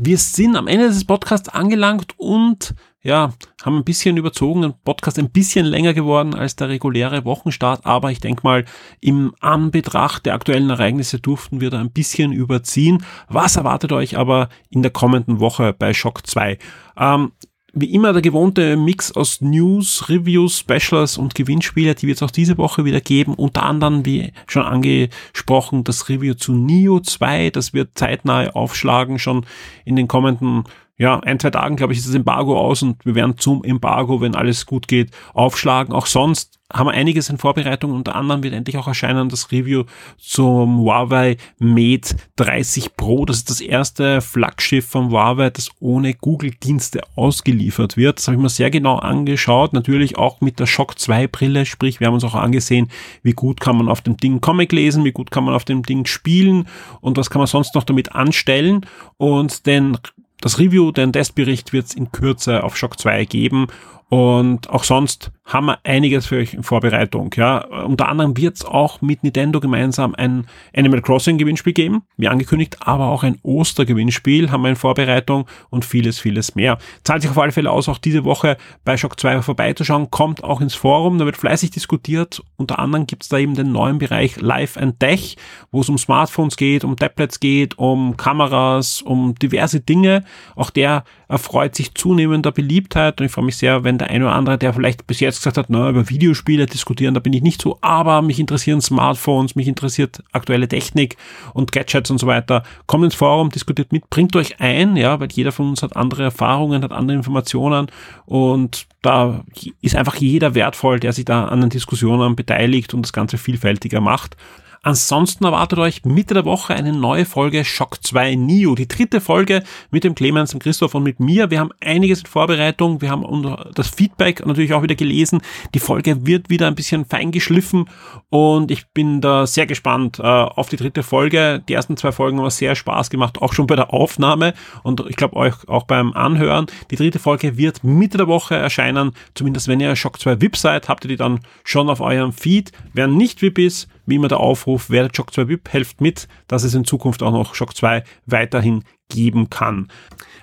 Wir 0.02 0.18
sind 0.18 0.56
am 0.56 0.68
Ende 0.68 0.88
des 0.88 1.04
Podcasts 1.04 1.50
angelangt 1.50 2.14
und 2.18 2.74
ja, 3.02 3.34
haben 3.64 3.78
ein 3.78 3.84
bisschen 3.86 4.18
überzogen, 4.18 4.66
ein 4.66 4.74
Podcast 4.84 5.20
ein 5.20 5.30
bisschen 5.30 5.66
länger 5.66 5.94
geworden 5.94 6.36
als 6.36 6.58
der 6.58 6.70
reguläre 6.70 7.24
Wochenstart, 7.24 7.86
aber 7.86 8.12
ich 8.12 8.20
denke 8.20 8.42
mal, 8.44 8.66
im 9.00 9.34
Anbetracht 9.40 10.26
der 10.26 10.34
aktuellen 10.34 10.70
Ereignisse 10.70 11.20
durften 11.20 11.62
wir 11.62 11.70
da 11.70 11.80
ein 11.80 11.92
bisschen 11.92 12.34
überziehen. 12.34 13.06
Was 13.30 13.56
erwartet 13.56 13.94
euch 13.94 14.18
aber 14.18 14.50
in 14.70 14.82
der 14.82 14.92
kommenden 14.92 15.40
Woche 15.40 15.74
bei 15.74 15.94
Shock 15.94 16.28
2? 16.28 16.58
Ähm, 16.98 17.32
wie 17.74 17.94
immer 17.94 18.14
der 18.14 18.22
gewohnte 18.22 18.76
Mix 18.76 19.12
aus 19.12 19.42
News, 19.42 20.10
Reviews, 20.10 20.60
Specials 20.60 21.18
und 21.18 21.36
Gewinnspiele, 21.36 21.96
die 21.96 22.08
wird 22.08 22.18
es 22.18 22.24
auch 22.24 22.32
diese 22.32 22.58
Woche 22.58 22.84
wieder 22.84 23.00
geben. 23.00 23.36
Unter 23.36 23.64
anderem, 23.64 24.06
wie 24.06 24.34
schon 24.48 24.64
angesprochen, 24.64 25.84
das 25.84 26.10
Review 26.10 26.34
zu 26.34 26.54
Neo 26.54 27.00
2. 27.00 27.52
Das 27.52 27.74
wird 27.74 27.92
zeitnah 27.94 28.50
aufschlagen, 28.50 29.20
schon 29.20 29.46
in 29.86 29.96
den 29.96 30.08
kommenden 30.08 30.64
ja, 31.00 31.18
ein, 31.22 31.40
zwei 31.40 31.50
Tagen, 31.50 31.78
glaube 31.78 31.94
ich, 31.94 32.00
ist 32.00 32.10
das 32.10 32.14
Embargo 32.14 32.60
aus 32.60 32.84
und 32.84 33.04
wir 33.06 33.16
werden 33.16 33.38
zum 33.38 33.64
Embargo, 33.64 34.20
wenn 34.20 34.36
alles 34.36 34.66
gut 34.66 34.90
geht, 34.90 35.12
aufschlagen. 35.34 35.94
Auch 35.94 36.06
sonst 36.06 36.60
haben 36.72 36.88
wir 36.88 36.92
einiges 36.92 37.30
in 37.30 37.38
Vorbereitung. 37.38 37.94
Unter 37.94 38.16
anderem 38.16 38.44
wird 38.44 38.54
endlich 38.54 38.78
auch 38.78 38.88
erscheinen 38.88 39.30
das 39.30 39.50
Review 39.50 39.86
zum 40.18 40.80
Huawei 40.80 41.38
Mate 41.58 42.18
30 42.36 42.98
Pro. 42.98 43.24
Das 43.26 43.38
ist 43.38 43.50
das 43.50 43.62
erste 43.62 44.20
Flaggschiff 44.20 44.86
von 44.86 45.10
Huawei, 45.10 45.50
das 45.52 45.70
ohne 45.80 46.14
Google-Dienste 46.14 47.02
ausgeliefert 47.16 47.96
wird. 47.96 48.18
Das 48.18 48.28
habe 48.28 48.36
ich 48.36 48.42
mir 48.42 48.50
sehr 48.50 48.70
genau 48.70 48.98
angeschaut. 48.98 49.72
Natürlich 49.72 50.18
auch 50.18 50.42
mit 50.42 50.60
der 50.60 50.66
Shock 50.66 51.00
2 51.00 51.28
Brille. 51.28 51.66
Sprich, 51.66 52.02
wir 52.02 52.08
haben 52.08 52.16
uns 52.16 52.26
auch 52.26 52.36
angesehen, 52.36 52.90
wie 53.24 53.34
gut 53.34 53.62
kann 53.62 53.78
man 53.78 53.88
auf 53.88 54.02
dem 54.02 54.18
Ding 54.18 54.42
Comic 54.42 54.74
lesen, 54.74 55.06
wie 55.06 55.14
gut 55.14 55.32
kann 55.32 55.46
man 55.46 55.56
auf 55.56 55.64
dem 55.64 55.84
Ding 55.84 56.06
spielen 56.06 56.68
und 57.00 57.18
was 57.18 57.30
kann 57.30 57.40
man 57.40 57.48
sonst 57.48 57.74
noch 57.74 57.86
damit 57.86 58.12
anstellen. 58.12 58.86
Und 59.18 59.66
den 59.66 59.98
das 60.42 60.60
Review, 60.60 60.92
den 60.92 61.14
Testbericht 61.14 61.74
wird 61.74 61.88
es 61.88 61.94
in 61.94 62.12
Kürze 62.12 62.64
auf 62.64 62.78
Shock 62.78 63.00
2 63.00 63.26
geben 63.26 63.68
und 64.10 64.70
auch 64.72 64.84
sonst 64.84 65.32
haben 65.46 65.68
wir 65.68 65.80
einiges 65.84 66.26
für 66.26 66.38
euch 66.38 66.54
in 66.54 66.64
Vorbereitung. 66.64 67.32
Ja, 67.36 67.60
unter 67.66 68.08
anderem 68.08 68.36
wird 68.38 68.56
es 68.56 68.66
auch 68.66 69.02
mit 69.02 69.24
Nintendo 69.24 69.60
gemeinsam 69.60 70.16
ein 70.16 70.48
Animal 70.76 71.02
Crossing 71.02 71.38
Gewinnspiel 71.38 71.74
geben, 71.74 72.04
wie 72.18 72.28
angekündigt, 72.28 72.78
aber 72.82 73.08
auch 73.08 73.24
ein 73.24 73.38
Ostergewinnspiel 73.44 74.52
haben 74.52 74.64
wir 74.64 74.70
in 74.70 74.76
Vorbereitung 74.76 75.46
und 75.70 75.86
vieles, 75.86 76.20
vieles 76.20 76.56
mehr. 76.56 76.80
Zahlt 77.04 77.22
sich 77.22 77.32
auf 77.32 77.38
alle 77.38 77.52
Fälle 77.52 77.72
aus, 77.72 77.88
auch 77.88 78.00
diese 78.00 78.24
Woche 78.24 78.58
bei 78.84 78.98
Shock 78.98 79.20
2 79.20 79.44
vorbeizuschauen, 79.44 80.10
kommt 80.10 80.44
auch 80.44 80.62
ins 80.62 80.76
Forum, 80.76 81.20
da 81.20 81.26
wird 81.26 81.38
fleißig 81.38 81.72
diskutiert. 81.72 82.44
Unter 82.58 82.80
anderem 82.80 83.06
gibt 83.06 83.24
es 83.24 83.30
da 83.30 83.38
eben 83.38 83.56
den 83.56 83.72
neuen 83.72 84.00
Bereich 84.00 84.42
Live 84.42 84.78
and 84.78 85.00
Tech, 85.00 85.36
wo 85.72 85.82
es 85.82 85.90
um 85.90 86.00
Smartphones 86.00 86.58
geht, 86.58 86.84
um 86.84 86.96
Tablets 86.96 87.40
geht, 87.40 87.78
um 87.78 88.18
Kameras, 88.18 89.04
um 89.04 89.36
diverse 89.36 89.82
Dinge. 89.82 90.24
Auch 90.56 90.72
der 90.72 91.04
erfreut 91.30 91.76
sich 91.76 91.94
zunehmender 91.94 92.52
Beliebtheit 92.52 93.22
und 93.22 93.28
ich 93.28 93.32
freue 93.32 93.46
mich 93.46 93.56
sehr, 93.56 93.84
wenn 93.84 94.00
der 94.00 94.10
eine 94.10 94.26
oder 94.26 94.34
andere, 94.34 94.58
der 94.58 94.74
vielleicht 94.74 95.06
bis 95.06 95.20
jetzt 95.20 95.38
gesagt 95.38 95.58
hat, 95.58 95.68
na, 95.70 95.88
über 95.88 96.10
Videospiele 96.10 96.66
diskutieren, 96.66 97.14
da 97.14 97.20
bin 97.20 97.34
ich 97.34 97.44
nicht 97.44 97.62
so, 97.62 97.78
aber 97.82 98.24
mich 98.24 98.40
interessieren 98.40 98.82
Smartphones, 98.82 99.56
mich 99.56 99.68
interessiert 99.68 100.24
aktuelle 100.32 100.68
Technik 100.68 101.18
und 101.54 101.72
Gadgets 101.72 102.10
und 102.10 102.18
so 102.18 102.26
weiter. 102.26 102.64
Kommt 102.88 103.06
ins 103.06 103.16
Forum, 103.16 103.52
diskutiert 103.52 103.92
mit, 103.92 104.10
bringt 104.10 104.36
euch 104.36 104.60
ein, 104.60 104.98
ja, 104.98 105.20
weil 105.20 105.30
jeder 105.32 105.52
von 105.52 105.70
uns 105.70 105.84
hat 105.84 105.96
andere 105.96 106.24
Erfahrungen, 106.24 106.84
hat 106.84 106.92
andere 106.92 107.16
Informationen 107.16 107.88
und 108.26 108.88
da 109.04 109.44
ist 109.82 109.96
einfach 109.96 110.16
jeder 110.16 110.56
wertvoll, 110.56 111.00
der 111.00 111.14
sich 111.14 111.26
da 111.26 111.46
an 111.46 111.62
den 111.62 111.70
Diskussionen 111.70 112.36
beteiligt 112.36 112.96
und 112.96 113.04
das 113.04 113.14
Ganze 113.14 113.38
vielfältiger 113.38 114.02
macht. 114.02 114.36
Ansonsten 114.82 115.44
erwartet 115.44 115.78
euch 115.80 116.06
Mitte 116.06 116.34
der 116.34 116.46
Woche 116.46 116.74
eine 116.74 116.94
neue 116.94 117.26
Folge 117.26 117.66
Shock 117.66 118.02
2 118.02 118.36
Neo. 118.36 118.76
Die 118.76 118.88
dritte 118.88 119.20
Folge 119.20 119.64
mit 119.92 120.06
dem 120.06 120.16
Clemens, 120.16 120.52
dem 120.52 120.62
Christoph 120.62 120.96
und 120.96 121.04
mit 121.04 121.20
mir. 121.20 121.52
Wir 121.52 121.60
haben 121.60 121.72
einiges 121.82 122.22
in 122.22 122.28
Vorbereitung. 122.28 123.02
Wir 123.02 123.10
haben 123.10 123.58
das 123.76 123.90
Feedback 123.90 124.46
natürlich 124.46 124.74
auch 124.74 124.82
wieder 124.82 124.96
gelesen. 124.96 125.42
Die 125.74 125.80
Folge 125.80 126.26
wird 126.26 126.50
wieder 126.50 126.68
ein 126.68 126.76
bisschen 126.76 127.04
fein 127.04 127.32
geschliffen 127.32 127.90
und 128.30 128.72
ich 128.72 128.88
bin 128.94 129.20
da 129.20 129.46
sehr 129.46 129.66
gespannt 129.66 130.20
äh, 130.20 130.24
auf 130.24 130.70
die 130.70 130.78
dritte 130.78 131.04
Folge. 131.04 131.62
Die 131.68 131.74
ersten 131.74 131.98
zwei 131.98 132.14
Folgen 132.14 132.40
haben 132.40 132.50
sehr 132.50 132.76
Spaß 132.76 133.10
gemacht, 133.10 133.42
auch 133.42 133.52
schon 133.52 133.68
bei 133.68 133.76
der 133.76 133.94
Aufnahme 133.94 134.54
und 134.84 135.04
ich 135.10 135.18
glaube 135.18 135.36
euch 135.36 135.56
auch 135.68 135.84
beim 135.84 136.14
Anhören. 136.14 136.68
Die 136.90 136.96
dritte 136.96 137.20
Folge 137.20 137.58
wird 137.58 137.84
Mitte 137.84 138.18
der 138.18 138.28
Woche 138.28 138.56
erscheinen. 138.56 139.12
Zumindest 139.36 139.68
wenn 139.68 139.82
ihr 139.82 139.96
Shock 139.98 140.20
2 140.20 140.40
VIP 140.40 140.56
seid, 140.56 140.88
habt 140.88 141.04
ihr 141.04 141.10
die 141.10 141.18
dann 141.18 141.42
schon 141.66 141.90
auf 141.90 142.00
eurem 142.00 142.32
Feed. 142.32 142.72
Wer 142.94 143.08
nicht 143.08 143.42
VIP 143.42 143.60
ist, 143.60 143.90
wie 144.10 144.16
immer 144.16 144.28
der 144.28 144.40
Aufruf, 144.40 144.90
werdet 144.90 145.16
Shock 145.16 145.34
2 145.34 145.48
VIP, 145.48 145.70
helft 145.72 146.02
mit, 146.02 146.28
dass 146.48 146.64
es 146.64 146.74
in 146.74 146.86
Zukunft 146.86 147.24
auch 147.24 147.32
noch 147.32 147.56
Shock 147.56 147.76
2 147.76 148.04
weiterhin 148.26 148.84
geben 149.10 149.50
kann. 149.50 149.88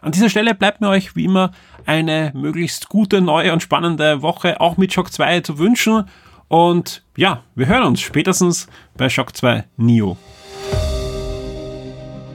An 0.01 0.13
dieser 0.13 0.29
Stelle 0.29 0.55
bleibt 0.55 0.81
mir 0.81 0.89
euch 0.89 1.17
wie 1.17 1.25
immer 1.25 1.53
eine 1.85 2.33
möglichst 2.35 2.89
gute, 2.89 3.21
neue 3.21 3.53
und 3.53 3.63
spannende 3.63 4.23
Woche 4.23 4.61
auch 4.61 4.77
mit 4.77 4.93
Shock 4.93 5.13
2 5.13 5.41
zu 5.41 5.59
wünschen. 5.59 6.05
Und 6.49 7.03
ja, 7.17 7.43
wir 7.55 7.67
hören 7.67 7.85
uns 7.85 8.01
spätestens 8.01 8.69
bei 8.97 9.09
Shock 9.09 9.37
2 9.37 9.65
Neo. 9.77 10.17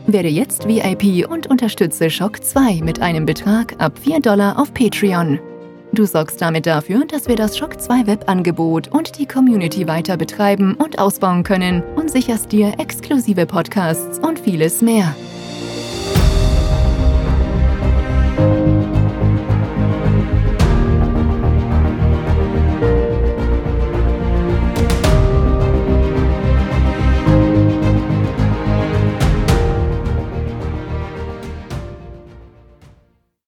Werde 0.07 0.29
jetzt 0.29 0.67
VIP 0.67 1.29
und 1.29 1.47
unterstütze 1.47 2.09
Shock 2.09 2.43
2 2.43 2.81
mit 2.81 3.01
einem 3.01 3.25
Betrag 3.25 3.75
ab 3.79 3.99
4 3.99 4.19
Dollar 4.19 4.59
auf 4.59 4.73
Patreon. 4.73 5.39
Du 5.93 6.05
sorgst 6.05 6.41
damit 6.41 6.67
dafür, 6.67 7.05
dass 7.05 7.27
wir 7.27 7.35
das 7.35 7.57
Shock 7.57 7.81
2 7.81 8.07
Webangebot 8.07 8.87
und 8.87 9.17
die 9.17 9.25
Community 9.25 9.87
weiter 9.87 10.15
betreiben 10.15 10.75
und 10.75 10.99
ausbauen 10.99 11.43
können 11.43 11.83
und 11.97 12.09
sicherst 12.09 12.53
dir 12.53 12.79
exklusive 12.79 13.45
Podcasts 13.45 14.17
und 14.19 14.39
vieles 14.39 14.81
mehr. 14.81 15.13